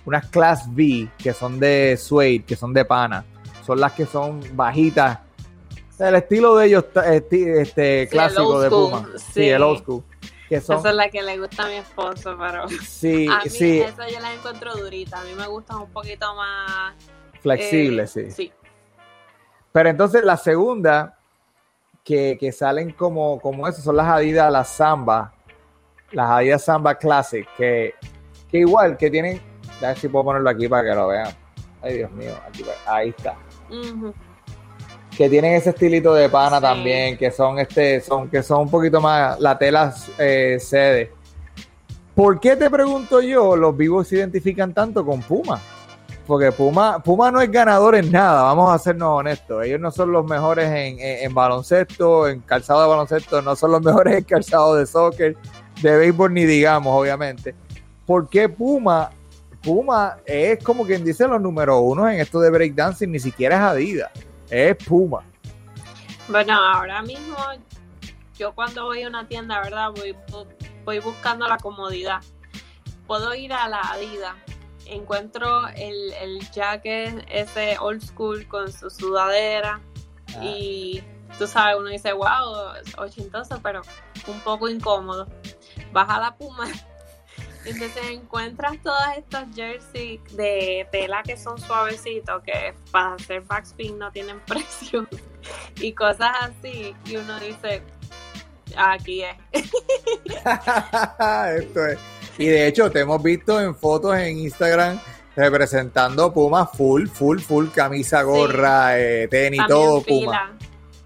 [0.05, 3.25] unas Class V que son de suede, que son de pana.
[3.65, 5.19] Son las que son bajitas.
[5.99, 9.09] El estilo de ellos, este, este clásico de Puma.
[9.33, 9.49] Sí.
[9.49, 10.03] el old school.
[10.49, 10.77] Que son...
[10.77, 13.79] Esa es la que le gusta a mi esposo, pero sí, a mí sí.
[13.79, 15.21] esa yo la encuentro durita.
[15.21, 16.93] A mí me gustan un poquito más
[17.41, 18.31] flexibles, eh, sí.
[18.31, 18.53] Sí.
[19.71, 21.17] Pero entonces la segunda
[22.05, 25.33] que, salen como, como eso, son las Adidas, las Samba,
[26.11, 27.95] las Adidas Samba Classic, que,
[28.49, 29.41] que igual, que tienen,
[29.81, 31.35] a ver si puedo ponerlo aquí para que lo vean.
[31.81, 32.33] Ay, Dios mío,
[32.85, 33.35] ahí está.
[35.17, 38.99] Que tienen ese estilito de pana también, que son este, son, que son un poquito
[38.99, 41.11] más, la tela eh, cede.
[42.13, 45.61] ¿Por qué te pregunto yo, los vivos se identifican tanto con Puma?
[46.25, 49.63] porque Puma, Puma no es ganador en nada, vamos a sernos honestos.
[49.65, 54.17] Ellos no son los mejores en, baloncesto, en calzado de baloncesto, no son los mejores
[54.17, 55.37] en calzado de soccer,
[55.81, 57.53] de béisbol ni digamos, obviamente.
[58.05, 59.11] ¿Por qué Puma?
[59.63, 63.61] Puma es como quien dice los número uno en esto de breakdancing, ni siquiera es
[63.61, 64.11] Adidas,
[64.49, 65.23] es Puma.
[66.27, 67.37] Bueno, ahora mismo
[68.37, 69.91] yo cuando voy a una tienda, ¿verdad?
[69.91, 70.15] Voy,
[70.83, 72.21] voy buscando la comodidad.
[73.07, 74.35] Puedo ir a la Adidas
[74.85, 79.81] encuentro el, el jacket ese old school con su sudadera
[80.35, 80.43] ah.
[80.43, 81.03] y
[81.37, 83.81] tú sabes, uno dice, wow, ochentoso, pero
[84.27, 85.27] un poco incómodo.
[85.91, 86.67] Baja la puma.
[87.65, 94.11] Entonces encuentras todas estas jerseys de tela que son suavecitos, que para hacer backspin no
[94.11, 95.07] tienen precio
[95.81, 96.95] y cosas así.
[97.05, 97.81] Y uno dice,
[98.77, 99.35] aquí es.
[101.57, 101.99] Esto es.
[102.37, 104.99] Y de hecho, te hemos visto en fotos en Instagram
[105.35, 110.57] representando Puma full, full, full, camisa, gorra, eh, tenis, todo Puma.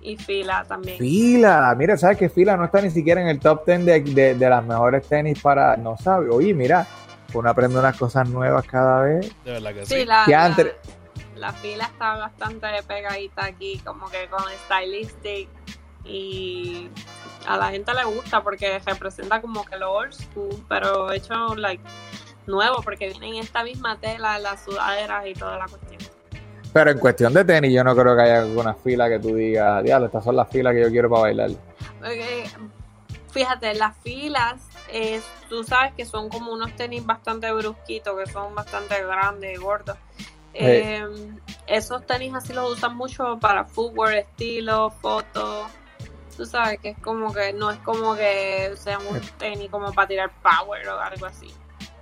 [0.02, 0.98] Y fila también.
[0.98, 4.50] Fila, mira, ¿sabes que fila no está ni siquiera en el top 10 de, de,
[4.50, 5.76] las mejores tenis para.
[5.76, 6.88] No sabe, oye, mira,
[7.34, 9.32] uno aprende unas cosas nuevas cada vez.
[9.44, 10.06] De verdad que sí.
[10.06, 10.26] La,
[11.36, 15.50] la, fila está bastante pegadita aquí, como que con stylistic
[16.06, 16.90] y
[17.46, 21.84] a la gente le gusta porque representa como que lo old school, pero hecho like
[22.48, 26.19] nuevo porque vienen en esta misma tela, las sudaderas y toda la cuestión.
[26.72, 29.84] Pero en cuestión de tenis, yo no creo que haya alguna fila que tú digas,
[29.84, 31.52] diablo, estas son las filas que yo quiero para bailar.
[33.32, 34.62] fíjate, las filas,
[35.50, 39.98] tú sabes que son como unos tenis bastante brusquitos, que son bastante grandes y gordos.
[40.54, 45.68] Em, esos tenis así los usan mucho para footwear, estilo, fotos
[46.40, 50.08] tú sabes que es como que no es como que sea un tenis como para
[50.08, 51.54] tirar power o algo así.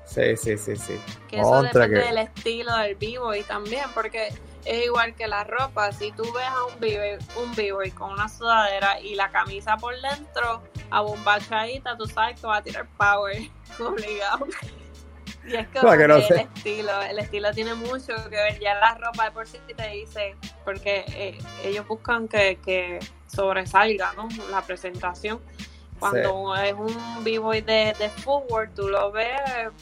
[0.05, 0.99] Sí, sí, sí, sí.
[1.28, 4.30] Que eso depende del estilo del vivo y también porque
[4.68, 7.01] es igual que la ropa, si tú ves a un vivo,
[7.86, 10.61] un con una sudadera y la camisa por dentro
[10.91, 13.38] abombachadita, tú sabes que va a tirar power
[13.80, 14.47] obligado.
[15.45, 16.41] Y es que, Para que no el sé.
[16.41, 18.59] estilo, el estilo tiene mucho que ver.
[18.59, 24.11] Ya la ropa de por sí te dice, porque eh, ellos buscan que, que sobresalga,
[24.13, 24.28] ¿no?
[24.51, 25.39] La presentación.
[26.00, 29.41] Cuando es un b-boy de, de footwork, tú lo ves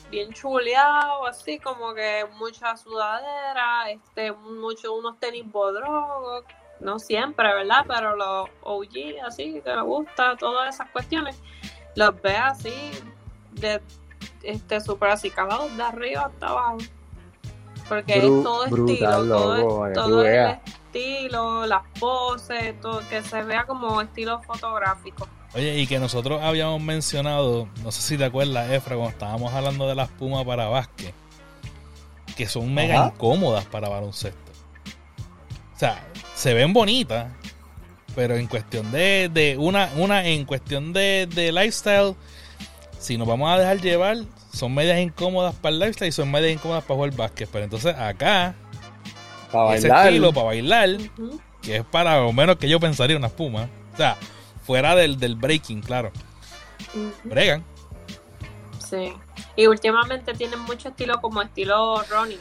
[0.10, 6.44] bien chuleado, así como que mucha sudadera, este, mucho, unos tenis bodrogos,
[6.80, 7.86] no siempre, ¿verdad?
[7.88, 11.42] Pero los OG, así, que le gusta, todas esas cuestiones,
[11.96, 12.92] los ves así,
[13.52, 13.82] de
[14.44, 16.78] este súper así calados de arriba hasta abajo.
[17.88, 20.60] Porque Bru- es todo brutal, estilo, todo, es, todo el
[20.92, 25.28] estilo, las poses, todo, que se vea como estilo fotográfico.
[25.56, 29.88] Oye, y que nosotros habíamos mencionado, no sé si te acuerdas, Efra, cuando estábamos hablando
[29.88, 31.14] de las pumas para básquet,
[32.36, 33.14] que son mega Ajá.
[33.16, 34.38] incómodas para baloncesto.
[35.76, 36.04] O sea,
[36.36, 37.28] se ven bonitas,
[38.16, 42.16] pero en cuestión de, de una, una en cuestión de, de lifestyle,
[43.00, 44.18] si nos vamos a dejar llevar,
[44.54, 47.48] son medias incómodas para el lifestyle y son medias incómodas para jugar básquet.
[47.50, 48.56] Pero entonces acá,
[49.52, 50.08] Para ese bailar.
[50.08, 50.90] estilo para bailar,
[51.62, 53.70] que es para lo menos que yo pensaría unas pumas.
[53.94, 54.18] O sea,
[54.66, 56.12] fuera del, del breaking, claro.
[57.24, 57.64] Bregan.
[58.80, 59.14] Sí.
[59.56, 62.40] Y últimamente tienen mucho estilo como estilo running.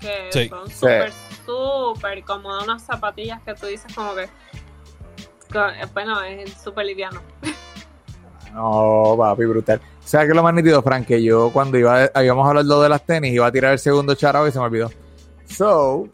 [0.00, 0.48] Que Sí.
[0.48, 0.74] son Sí.
[0.74, 1.12] súper,
[1.46, 2.64] súper cómodas.
[2.64, 4.28] Unas zapatillas que tú dices como que...
[5.50, 7.20] que, Bueno, es súper liviano.
[8.52, 9.80] No, papi, brutal.
[10.04, 11.06] ¿Sabes qué es lo más nítido, Frank?
[11.06, 14.46] Que yo cuando iba, habíamos hablado de las tenis, iba a tirar el segundo charao
[14.46, 14.90] y se me olvidó.
[15.46, 16.08] So,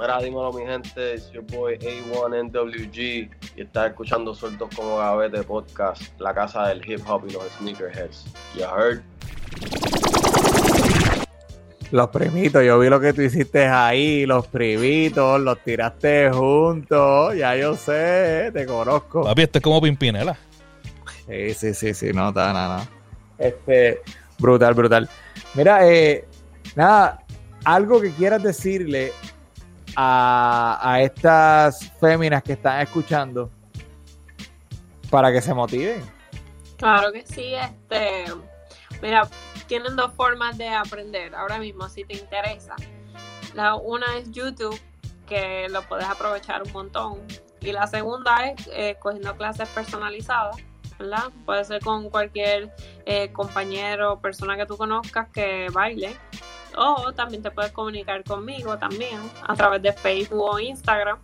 [0.00, 6.18] Mira, dímelo mi gente, es your boy A1NWG y estás escuchando Sueltos como Gavete Podcast,
[6.18, 8.24] la casa del hip hop y los sneakerheads.
[8.56, 9.02] You heard?
[11.90, 17.54] los primitos, yo vi lo que tú hiciste ahí, los primitos, los tiraste juntos, ya
[17.56, 19.24] yo sé, te conozco.
[19.24, 20.38] Papi, esto es como Pimpinela.
[21.26, 22.88] Sí, sí, sí, sí, no, está nada, nada.
[23.36, 24.00] Este,
[24.38, 25.10] brutal, brutal.
[25.52, 26.24] Mira, eh,
[26.74, 27.22] nada,
[27.64, 29.12] algo que quieras decirle
[29.96, 33.50] a, estas féminas que están escuchando
[35.10, 36.02] para que se motiven.
[36.76, 38.24] Claro que sí, este,
[39.02, 39.28] mira,
[39.66, 42.74] tienen dos formas de aprender ahora mismo si te interesa.
[43.54, 44.78] La una es YouTube,
[45.26, 47.20] que lo puedes aprovechar un montón.
[47.60, 50.56] Y la segunda es eh, cogiendo clases personalizadas,
[50.98, 51.30] ¿verdad?
[51.44, 52.74] Puede ser con cualquier
[53.04, 56.16] eh, compañero o persona que tú conozcas que baile.
[56.76, 61.18] O también te puedes comunicar conmigo también a través de Facebook o Instagram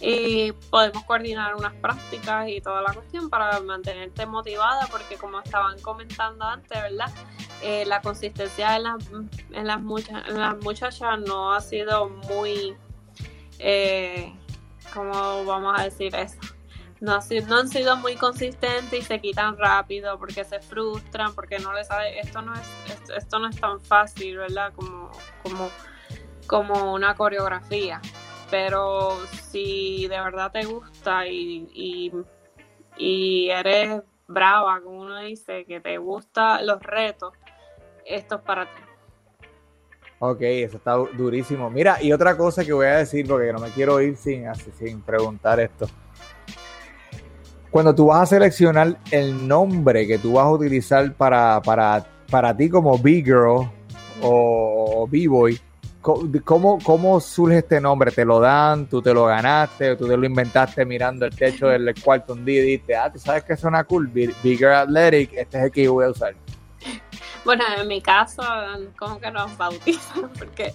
[0.00, 5.80] y podemos coordinar unas prácticas y toda la cuestión para mantenerte motivada porque como estaban
[5.80, 7.10] comentando antes, ¿verdad?
[7.62, 8.96] Eh, la consistencia en las,
[9.52, 12.76] en, las mucha- en las muchachas no ha sido muy,
[13.58, 14.34] eh,
[14.92, 16.36] ¿cómo vamos a decir eso?
[17.00, 17.18] No,
[17.48, 21.86] no han sido muy consistentes y se quitan rápido porque se frustran, porque no les
[21.86, 24.72] sabe, esto no es, esto, no es tan fácil, ¿verdad?
[24.74, 25.10] Como,
[25.42, 25.70] como,
[26.46, 28.00] como una coreografía
[28.50, 29.16] pero
[29.50, 32.12] si de verdad te gusta y,
[32.96, 37.32] y, eres brava, como uno dice, que te gustan los retos,
[38.04, 38.82] esto es para ti.
[40.18, 41.68] Ok, eso está du- durísimo.
[41.70, 44.46] Mira, y otra cosa que voy a decir, porque no me quiero ir sin,
[44.78, 45.86] sin preguntar esto.
[47.76, 52.56] Cuando tú vas a seleccionar el nombre que tú vas a utilizar para, para, para
[52.56, 53.68] ti como B-Girl
[54.22, 55.60] o, o B-Boy,
[56.00, 58.10] ¿cómo, ¿cómo surge este nombre?
[58.12, 58.86] ¿Te lo dan?
[58.86, 59.94] ¿Tú te lo ganaste?
[59.96, 63.18] ¿Tú te lo inventaste mirando el techo del cuarto un día y dijiste, ah, tú
[63.18, 66.34] sabes que suena cool, B- Bigger Athletic, este es el que yo voy a usar?
[67.44, 68.42] Bueno, en mi caso,
[68.98, 70.72] como que nos bautizan, porque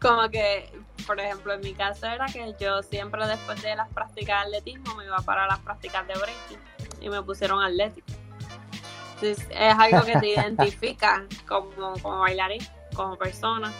[0.00, 0.70] como que,
[1.06, 4.94] por ejemplo, en mi caso era que yo siempre después de las prácticas de atletismo
[4.96, 6.58] me iba para las prácticas de breaking
[7.00, 8.06] y me pusieron atlético.
[9.14, 12.62] Entonces, es algo que te identifica como, como bailarín,
[12.94, 13.72] como persona.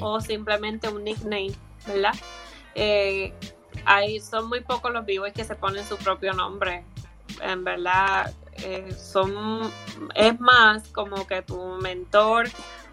[0.00, 1.52] O simplemente un nickname,
[1.86, 2.14] ¿verdad?
[2.74, 3.32] Eh,
[4.22, 6.84] son muy pocos los b que se ponen su propio nombre.
[7.40, 9.72] En verdad, eh, son
[10.14, 12.48] es más como que tu mentor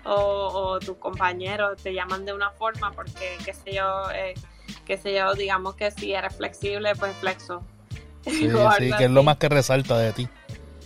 [0.05, 4.33] o, o tu compañero te llaman de una forma porque, qué sé yo, eh,
[4.85, 7.63] qué sé yo, digamos que si eres flexible, pues flexo.
[8.23, 10.29] Sí, sí, que es lo más que resalta de ti.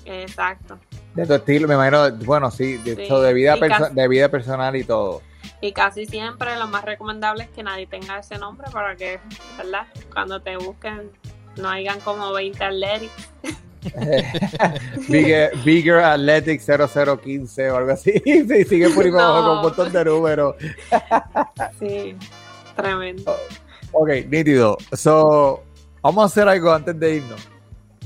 [0.06, 0.78] Exacto.
[1.14, 4.30] De tu estilo, me imagino, bueno, sí, de, Sí, so, de vida, casi- de vida
[4.30, 5.22] personal y todo.
[5.62, 9.20] Y casi siempre lo más recomendable es que nadie tenga ese nombre para que,
[9.58, 9.88] ¿verdad?
[10.14, 11.12] Cuando te busquen
[11.58, 13.30] no hayan como 20 athletics.
[15.10, 18.12] Bigger, Bigger Athletic 0015 o algo así.
[18.26, 20.56] Sí, sigue por ahí abajo con un montón de números.
[21.80, 22.16] Sí,
[22.76, 23.36] tremendo.
[23.92, 24.78] Ok, nítido.
[24.94, 25.64] So,
[26.02, 27.48] vamos a hacer algo antes de irnos.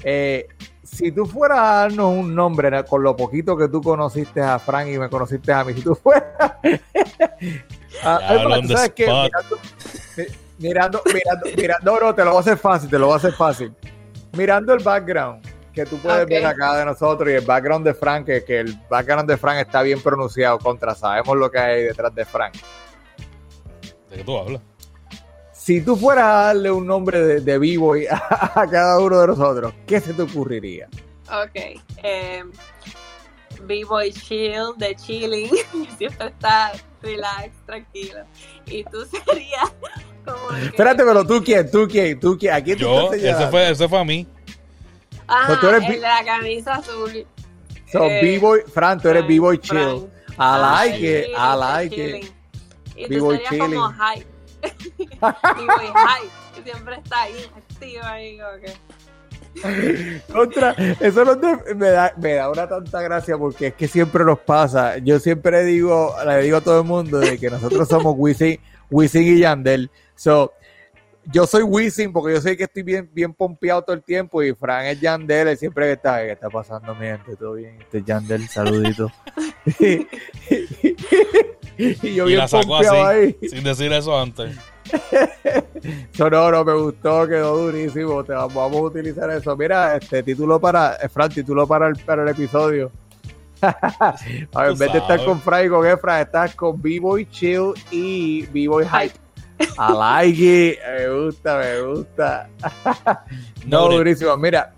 [0.03, 0.47] Eh,
[0.83, 4.87] si tú fueras a darnos un nombre con lo poquito que tú conociste a Frank
[4.87, 6.25] y me conociste a mí, si tú fueras.
[8.03, 8.19] a,
[8.67, 9.05] ¿sabes qué?
[9.05, 9.59] Mirando,
[10.59, 13.17] mirando, mirando, mirando, no, no, te lo voy a hacer fácil, te lo voy a
[13.17, 13.73] hacer fácil.
[14.33, 18.25] Mirando el background que tú puedes ver acá de nosotros y el background de Frank,
[18.25, 22.13] que, que, el background de Frank está bien pronunciado contra, sabemos lo que hay detrás
[22.15, 22.55] de Frank.
[24.09, 24.61] ¿De qué tú hablas?
[25.51, 29.27] Si tú fueras a darle un nombre de, de vivo a, a, cada uno de
[29.27, 30.87] nosotros, ¿qué se te ocurriría?
[31.29, 31.79] Ok.
[32.01, 32.43] Eh,
[33.61, 35.51] B-Boy Chill, de chilling,
[35.97, 36.71] siempre está
[37.03, 38.21] relax, tranquilo.
[38.65, 39.71] Y tú serías
[40.25, 40.47] como.
[40.55, 40.65] Que...
[40.65, 43.99] Espérate, pero tú quién, tú quién, tú quién, ¿a quién Yo, ese fue, ese fue
[43.99, 44.27] a mí.
[45.27, 47.27] Ah, so, el de la camisa azul.
[47.91, 49.77] So, eh, B-Boy, Fran, tú eres B-Boy Chill.
[49.77, 52.31] I ah, like it, I like it.
[52.95, 53.75] Y tú serías chilling.
[53.75, 54.27] como hype.
[55.21, 56.59] B-Boy hype.
[56.59, 58.73] Y siempre está ahí, activo ahí, que.
[60.31, 64.23] Contra, eso no te, me, da, me da una tanta gracia porque es que siempre
[64.23, 64.97] nos pasa.
[64.99, 68.59] Yo siempre digo, le digo a todo el mundo de que nosotros somos Wisin,
[68.89, 69.89] Wisin y Yandel.
[70.15, 70.53] So,
[71.31, 74.53] yo soy Wisin porque yo sé que estoy bien, bien pompeado todo el tiempo y
[74.53, 77.35] Fran es Yandel, él siempre que está, ¿qué está pasando mi gente?
[77.35, 77.77] ¿Todo bien?
[77.81, 79.11] Este es Yandel, saludito.
[81.77, 83.37] y yo y bien la sacó así, ahí.
[83.41, 84.55] sin decir eso antes.
[86.13, 88.23] Sonoro, me gustó, quedó durísimo.
[88.23, 89.55] Te vamos, vamos a utilizar eso.
[89.57, 92.89] Mira, este título para, eh, Fran, título para el, para el episodio.
[93.61, 94.15] a
[94.61, 98.45] ver, en vez de estar con Fran y con Efra, estás con B-Boy Chill y
[98.45, 99.26] B-Boy Hype.
[99.59, 100.79] I like.
[100.97, 102.49] Me gusta, me gusta.
[103.65, 104.35] no, durísimo.
[104.37, 104.73] Mira,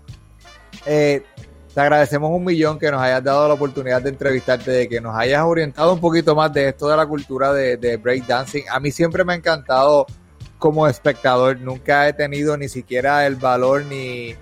[0.86, 1.22] eh,
[1.74, 5.14] te agradecemos un millón que nos hayas dado la oportunidad de entrevistarte, de que nos
[5.14, 8.64] hayas orientado un poquito más de esto de la cultura de, de breakdancing.
[8.70, 10.06] A mí siempre me ha encantado
[10.58, 11.58] como espectador.
[11.60, 14.34] Nunca he tenido ni siquiera el valor ni...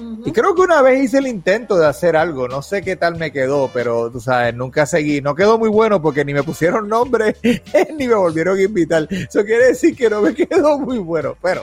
[0.00, 0.22] Uh -huh.
[0.26, 3.16] Y creo que una vez hice el intento de hacer algo, no sé qué tal
[3.16, 5.20] me quedó, pero tú sabes, nunca seguí.
[5.20, 7.36] No quedó muy bueno porque ni me pusieron nombre
[7.96, 9.06] ni me volvieron a invitar.
[9.10, 11.62] Eso quiere decir que no me quedó muy bueno, pero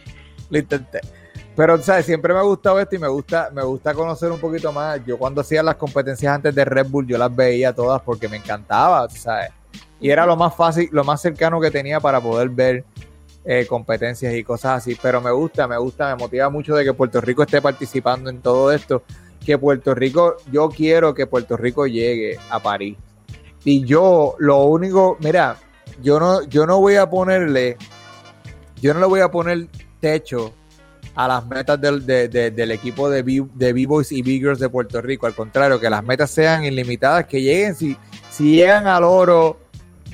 [0.50, 1.00] lo intenté.
[1.56, 2.06] Pero, ¿sabes?
[2.06, 5.04] Siempre me ha gustado esto y me gusta, me gusta conocer un poquito más.
[5.04, 8.36] Yo cuando hacía las competencias antes de Red Bull, yo las veía todas porque me
[8.36, 9.50] encantaba, ¿sabes?
[10.00, 12.84] Y era lo más fácil, lo más cercano que tenía para poder ver
[13.50, 14.96] eh, competencias y cosas así.
[15.00, 18.42] Pero me gusta, me gusta, me motiva mucho de que Puerto Rico esté participando en
[18.42, 19.02] todo esto.
[19.42, 22.98] Que Puerto Rico, yo quiero que Puerto Rico llegue a París.
[23.64, 25.56] Y yo, lo único, mira,
[26.02, 27.78] yo no, yo no voy a ponerle,
[28.82, 29.66] yo no le voy a poner
[29.98, 30.52] techo
[31.14, 35.26] a las metas del, de, de, del equipo de B-Boys y B-Girls de Puerto Rico.
[35.26, 37.96] Al contrario, que las metas sean ilimitadas, que lleguen, si,
[38.30, 39.58] si llegan al oro,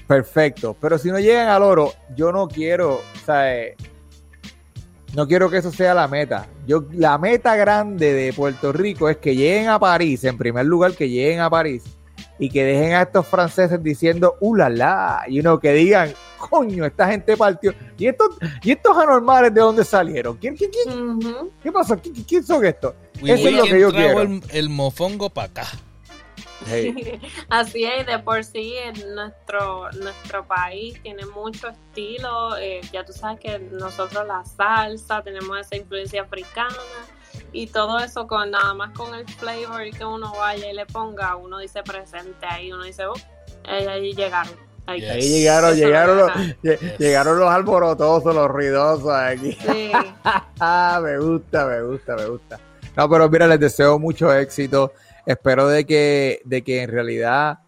[0.06, 0.76] perfecto.
[0.80, 3.76] Pero si no llegan al oro, yo no quiero, o sea, eh,
[5.14, 6.46] no quiero que eso sea la meta.
[6.66, 10.94] Yo, la meta grande de Puerto Rico es que lleguen a París, en primer lugar,
[10.94, 11.84] que lleguen a París
[12.38, 16.84] y que dejen a estos franceses diciendo, uh, la, la, y uno que digan, coño,
[16.84, 17.72] esta gente partió.
[17.96, 18.30] ¿Y estos,
[18.62, 20.36] y estos anormales de dónde salieron?
[20.36, 20.98] ¿Quién, quién, quién?
[20.98, 21.50] Uh -huh.
[21.62, 21.96] ¿Qué pasó?
[21.96, 22.94] ¿Quién, quién son estos?
[23.22, 24.20] Eso es lo que yo quiero.
[24.22, 25.66] El, el mofongo para acá.
[26.66, 27.20] Hey.
[27.48, 32.56] Así es, de por sí en nuestro, nuestro país tiene mucho estilo.
[32.56, 36.76] Eh, ya tú sabes que nosotros la salsa, tenemos esa influencia africana
[37.52, 41.36] y todo eso con nada más con el flavor que uno vaya y le ponga,
[41.36, 43.14] uno dice presente ahí, uno dice, oh,
[43.66, 44.54] ahí, ahí llegaron.
[44.86, 45.10] Ahí, yes.
[45.10, 46.32] ahí llegaron, Eso llegaron los,
[46.62, 46.98] yes.
[46.98, 49.52] llegaron los alborotosos, los ruidosos aquí.
[49.52, 49.90] Sí.
[51.02, 52.60] me gusta, me gusta, me gusta.
[52.96, 54.92] No, pero mira, les deseo mucho éxito.
[55.26, 57.58] Espero de que, de que en realidad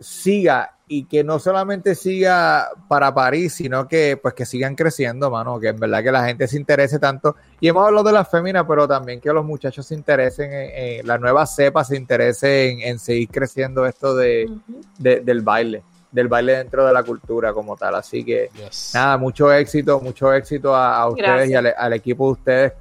[0.00, 5.60] siga y que no solamente siga para París, sino que pues que sigan creciendo, mano,
[5.60, 7.36] que en verdad que la gente se interese tanto.
[7.60, 10.70] Y hemos hablado de las féminas, pero también que los muchachos se interesen en,
[11.00, 14.84] en la nueva cepa, se interesen en, en, seguir creciendo esto de, uh -huh.
[14.98, 17.94] de, del baile, del baile dentro de la cultura como tal.
[17.96, 18.92] Así que yes.
[18.94, 21.50] nada, mucho éxito, mucho éxito a, a ustedes Gracias.
[21.50, 22.72] y al, al, equipo de ustedes.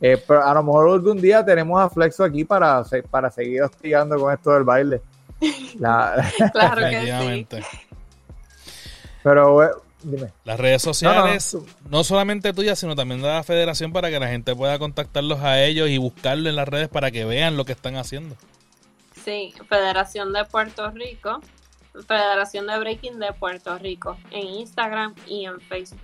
[0.00, 4.18] Eh, pero a lo mejor algún día tenemos a Flexo aquí para, para seguir hostigando
[4.18, 5.02] con esto del baile.
[5.78, 6.26] La...
[6.52, 7.66] claro que sí.
[9.22, 9.70] Pero eh,
[10.02, 10.32] dime.
[10.44, 11.66] Las redes sociales, no, no.
[11.90, 15.62] no, solamente tuyas, sino también de la federación para que la gente pueda contactarlos a
[15.62, 18.36] ellos y buscarlo en las redes para que vean lo que están haciendo.
[19.22, 21.40] Sí, Federación de Puerto Rico,
[22.06, 26.00] Federación de Breaking de Puerto Rico, en Instagram y en Facebook.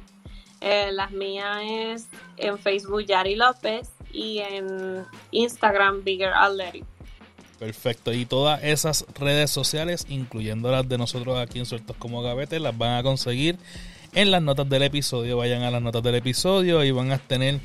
[0.60, 6.84] Eh, las mías es en Facebook Yari López y en Instagram Bigger Athletic.
[7.58, 8.12] Perfecto.
[8.12, 12.76] Y todas esas redes sociales, incluyendo las de nosotros aquí en Sueltos como Gavete, las
[12.76, 13.58] van a conseguir
[14.14, 15.36] en las notas del episodio.
[15.36, 17.60] Vayan a las notas del episodio y van a tener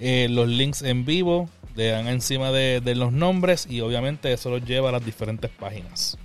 [0.00, 4.48] eh, los links en vivo le dan encima de, de los nombres y obviamente eso
[4.50, 6.16] los lleva a las diferentes páginas.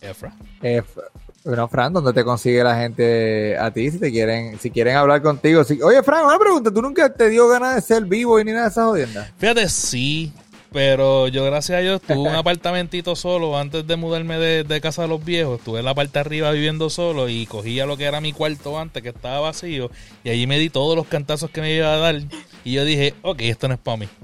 [0.00, 0.34] Efra.
[0.62, 1.00] F-
[1.46, 5.22] bueno, Fran, ¿dónde te consigue la gente a ti si te quieren, si quieren hablar
[5.22, 5.64] contigo?
[5.64, 8.50] Si- Oye, Fran, una pregunta, ¿tú nunca te dio ganas de ser vivo y ni
[8.52, 9.32] nada de esas jodiendas?
[9.38, 10.32] Fíjate, sí,
[10.72, 15.02] pero yo gracias a Dios tuve un apartamentito solo antes de mudarme de, de casa
[15.02, 15.60] de los viejos.
[15.60, 18.78] Estuve en la parte de arriba viviendo solo y cogía lo que era mi cuarto
[18.78, 19.90] antes, que estaba vacío,
[20.24, 22.16] y allí me di todos los cantazos que me iba a dar.
[22.64, 24.08] Y yo dije, ok, esto no es para mí.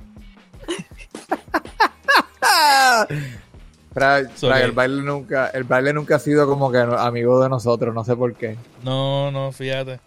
[4.36, 8.05] So el baile nunca, el baile nunca ha sido como que amigo de nosotros, no
[8.05, 8.56] sé por qué.
[8.82, 10.01] No, no, fíjate.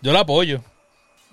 [0.00, 0.60] Yo la apoyo.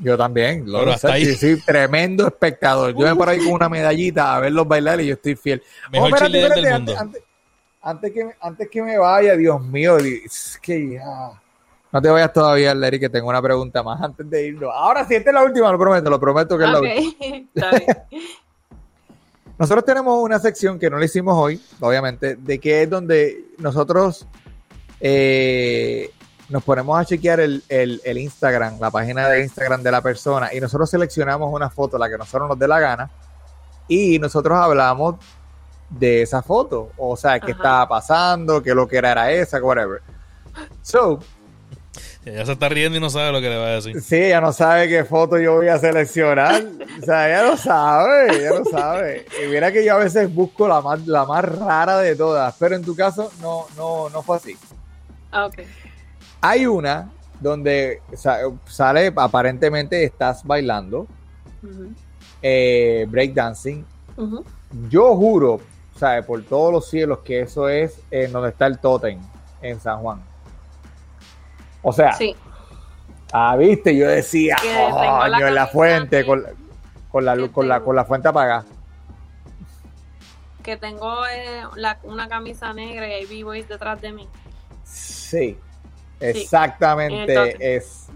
[0.02, 1.26] Yo también, lo Pero sé, hasta ahí.
[1.26, 2.92] sí, sí, tremendo espectador.
[2.98, 5.62] Yo me paro ahí con una medallita a verlos bailar y yo estoy fiel.
[5.92, 6.92] Mejor espérate, cheerleader del espérate, mundo.
[7.02, 7.24] Antes, antes-
[7.82, 11.32] antes que, me- antes que me vaya, Dios mío, es que ya.
[11.92, 14.72] No te vayas todavía, Larry, que tengo una pregunta más antes de irnos.
[14.74, 17.02] Ahora sí, esta es la última, lo prometo, lo prometo que es la última.
[17.56, 17.98] está bien.
[19.60, 24.26] Nosotros tenemos una sección que no le hicimos hoy, obviamente, de que es donde nosotros
[25.02, 26.10] eh,
[26.48, 30.54] nos ponemos a chequear el, el- el Instagram, la página de Instagram de la persona,
[30.54, 33.12] y nosotros seleccionamos una foto, la que nosotros nos dé la gana,
[33.88, 35.16] y nosotros hablamos
[35.90, 37.62] de esa foto, o sea, qué Ajá.
[37.62, 40.02] estaba pasando, qué lo que era, era esa, whatever.
[40.82, 41.20] So,
[42.26, 44.00] Ella se está riendo y no sabe lo que le va a decir.
[44.02, 46.64] Sí, ella no sabe qué foto yo voy a seleccionar.
[47.02, 49.26] O sea, ella lo sabe, ella lo sabe.
[49.44, 52.76] Y mira que yo a veces busco la más, la más rara de todas, pero
[52.76, 54.58] en tu caso no, no, no fue así.
[55.34, 55.60] Ok.
[56.42, 57.10] Hay una
[57.40, 61.08] donde sa- sale, aparentemente estás bailando,
[61.64, 61.94] Ujú,
[62.42, 63.86] eh, breakdancing.
[64.18, 64.44] ujú.
[64.90, 65.62] Yo juro,
[65.98, 66.26] ¿sabes?
[66.26, 69.20] Por todos los cielos que eso es en donde está el Totem,
[69.62, 70.22] en San Juan.
[71.82, 72.36] O sea, Sí,
[73.32, 76.50] Ah, viste, yo decía, tengo la coño, en la fuente, con, la-
[77.12, 78.66] con la con la, con la fuente apagada.
[80.64, 84.28] que tengo eh, la- una camisa negra y hay B-Boys detrás de mí.
[84.84, 85.58] Sí,
[86.20, 88.08] exactamente es.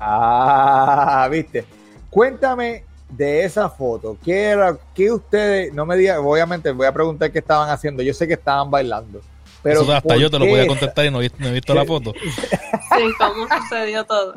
[0.00, 1.64] Ah, viste.
[2.10, 4.16] Cuéntame de esa foto.
[4.24, 4.76] ¿Qué era?
[4.94, 5.72] ¿Qué ustedes?
[5.74, 8.02] No me digan, obviamente voy a preguntar qué estaban haciendo.
[8.02, 9.20] Yo sé que estaban bailando.
[9.64, 11.30] Pero Eso hasta ¿por yo te lo qué voy a esa- contestar y no he,
[11.38, 12.12] no he visto la foto.
[12.12, 14.34] Sí, cómo sucedió todo.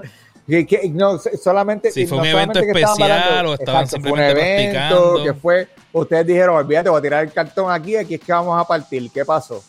[0.47, 1.91] Que, que- no, so- solamente.
[1.91, 5.23] Si fue no un evento especial o estaban exacto, fue un simplemente evento practicando.
[5.23, 5.67] que fue.
[5.93, 9.11] Ustedes dijeron, olvídate, voy a tirar el cartón aquí, aquí es que vamos a partir.
[9.11, 9.63] ¿Qué pasó?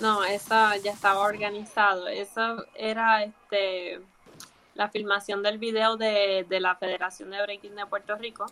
[0.00, 0.54] No, eso
[0.84, 2.08] ya estaba organizado.
[2.08, 4.00] Eso era este
[4.74, 8.46] la filmación del video de, de la Federación de Breaking de Puerto Rico.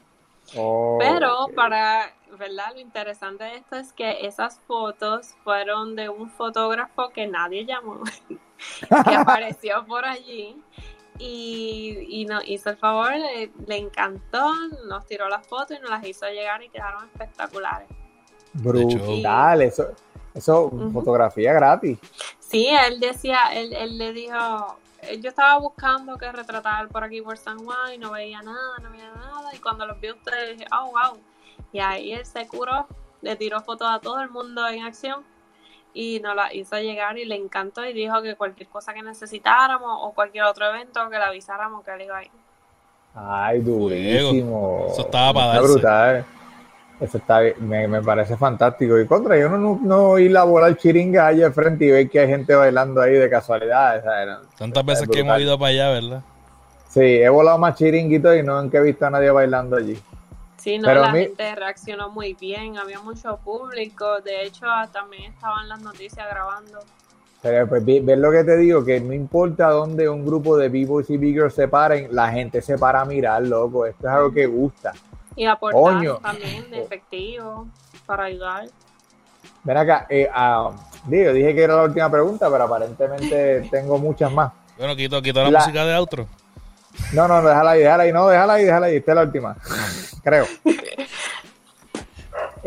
[0.55, 1.55] Oh, Pero ok.
[1.55, 2.73] para, ¿verdad?
[2.74, 8.01] Lo interesante de esto es que esas fotos fueron de un fotógrafo que nadie llamó,
[8.28, 10.56] que apareció por allí
[11.18, 14.52] y, y nos hizo el favor, le, le encantó,
[14.89, 17.89] nos tiró las fotos y nos las hizo llegar y quedaron espectaculares.
[18.52, 19.89] Brutal, eso,
[20.35, 21.98] eso, fotografía gratis.
[22.39, 24.78] Sí, él decía, él, él le dijo,
[25.20, 28.91] yo estaba buscando que retratar por aquí por San Juan y no veía nada, no
[28.91, 29.55] veía nada.
[29.55, 31.19] Y cuando los vi a ustedes dije, oh, wow.
[31.73, 32.87] Y ahí él se curó,
[33.23, 35.24] le tiró fotos a todo el mundo en acción
[35.95, 39.91] y nos la hizo llegar y le encantó y dijo que cualquier cosa que necesitáramos
[40.03, 42.31] o cualquier otro evento que le avisáramos que él iba a ir.
[43.15, 44.87] Ay, durísimo.
[44.91, 45.73] Eso estaba para Está darse.
[45.73, 46.27] brutal.
[46.98, 48.98] Eso está, bien, me, me parece fantástico.
[48.98, 52.09] Y contra, yo no, no, no ir a volar chiringa allá al frente y ver
[52.09, 54.02] que hay gente bailando ahí de casualidad.
[54.02, 54.39] ¿sabes?
[54.56, 56.23] Tantas veces que hemos ido para allá, ¿verdad?
[56.89, 59.98] Sí, he volado más chiringuito y no he visto a nadie bailando allí.
[60.56, 65.32] Sí, no, Pero la mí- gente reaccionó muy bien, había mucho público, de hecho también
[65.32, 66.81] estaban las noticias grabando.
[67.43, 70.70] Pero pues, ve- ves lo que te digo, que no importa dónde un grupo de
[70.70, 73.85] b-boys y b-girls se paren, la gente se para a mirar, loco.
[73.86, 74.93] Esto es algo que gusta.
[75.37, 76.17] Y aportar Coño.
[76.17, 77.67] también de efectivo
[78.07, 78.67] para ayudar.
[79.63, 80.71] Ven acá, eh, ah,
[81.05, 84.53] digo, dije que era la última pregunta, pero aparentemente tengo muchas más.
[84.79, 86.27] Bueno, quito, quito la, La- música de outro.
[87.13, 89.57] No, no, déjala ahí, déjala ahí, no, déjala ahí, déjala ahí, esta es la última,
[90.25, 90.47] creo.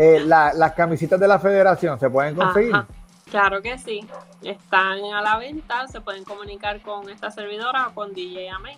[0.01, 2.73] Eh, la- las camisitas de la federación se pueden conseguir.
[2.73, 2.87] Ajá.
[3.29, 4.07] Claro que sí,
[4.41, 8.77] están a la venta, se pueden comunicar con esta servidora o con DJ Amex.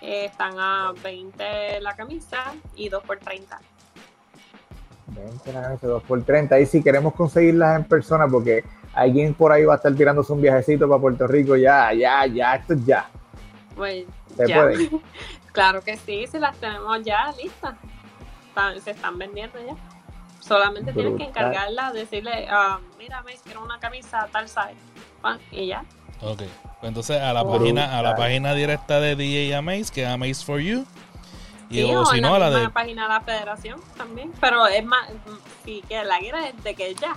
[0.00, 3.58] Eh, están a 20 la camisa y 2 por 30.
[5.08, 6.54] 20 la camisa, 2 por 30.
[6.54, 8.64] Ahí si queremos conseguirlas en persona, porque
[8.94, 12.54] alguien por ahí va a estar tirándose un viajecito para Puerto Rico, ya, ya, ya,
[12.56, 13.08] esto es ya.
[13.74, 14.04] Pues
[14.36, 14.56] Se ya.
[14.56, 14.90] puede.
[15.52, 17.74] Claro que sí, si las tenemos ya listas.
[18.48, 19.74] Están- se están vendiendo ya.
[20.38, 24.76] Solamente tienes que encargarla, decirle, ah, mira, me quiero una camisa tal size.
[25.50, 25.84] Y ya.
[26.22, 26.38] Ok.
[26.38, 27.52] Pues entonces a la Oh.
[27.58, 30.84] página, a la página directa de DJ Amaze, que es Amaze for You.
[31.70, 32.70] Y Sí, o o si no, a la de.
[32.70, 34.32] página de la federación también.
[34.40, 35.08] Pero es más,
[35.64, 37.14] si que la es de que ya,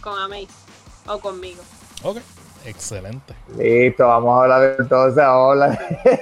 [0.00, 0.48] con Amaze
[1.06, 1.62] o conmigo.
[2.02, 2.18] Ok,
[2.64, 3.34] excelente.
[3.58, 5.78] Listo, vamos a hablar de entonces, vamos a hablar,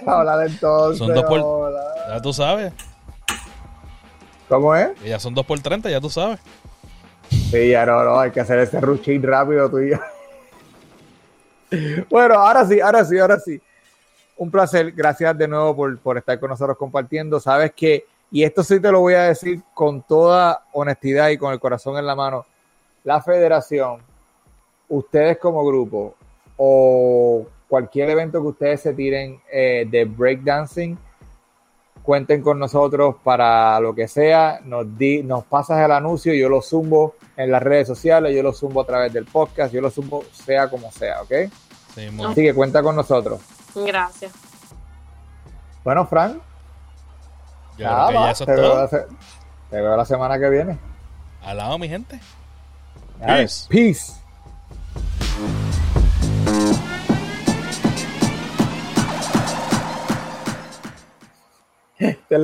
[0.07, 0.99] vamos a hablar de entonces.
[0.99, 1.73] Son dos por-.
[2.09, 2.73] Ya tú sabes.
[4.49, 4.89] ¿Cómo es?
[5.05, 6.40] Ya son 2 por 30, ya tú sabes.
[7.28, 9.99] Sí, ya no, no, hay que hacer ese routine rápido tú y yo.
[12.11, 13.61] Bueno, ahora sí, ahora sí, ahora sí.
[14.36, 17.40] Un placer, gracias de nuevo por, por estar con nosotros compartiendo.
[17.40, 21.53] Sabes que, y esto sí te lo voy a decir con toda honestidad y con
[21.53, 22.47] el corazón en la mano,
[23.05, 24.01] la federación,
[24.89, 26.15] ustedes como grupo
[26.57, 30.99] o cualquier evento que ustedes se tiren eh, de breakdancing,
[32.09, 36.62] cuenten con nosotros para lo que sea, nos, di, nos pasas el anuncio, yo lo
[36.62, 40.24] zumbo en las redes sociales, yo lo zumbo a través del podcast, yo lo zumbo
[40.32, 41.32] sea como sea, ¿ok?
[41.94, 43.43] Sí, muy- Así que cuenta con nosotros.
[43.74, 44.32] Gracias.
[45.85, 46.39] Bueno, Frank,
[47.78, 49.06] nada ya más, eso te, veo la, se-
[49.68, 50.78] te veo la semana que viene.
[51.43, 52.18] Al lado, mi gente.
[53.68, 54.14] Peace.
[62.28, 62.36] te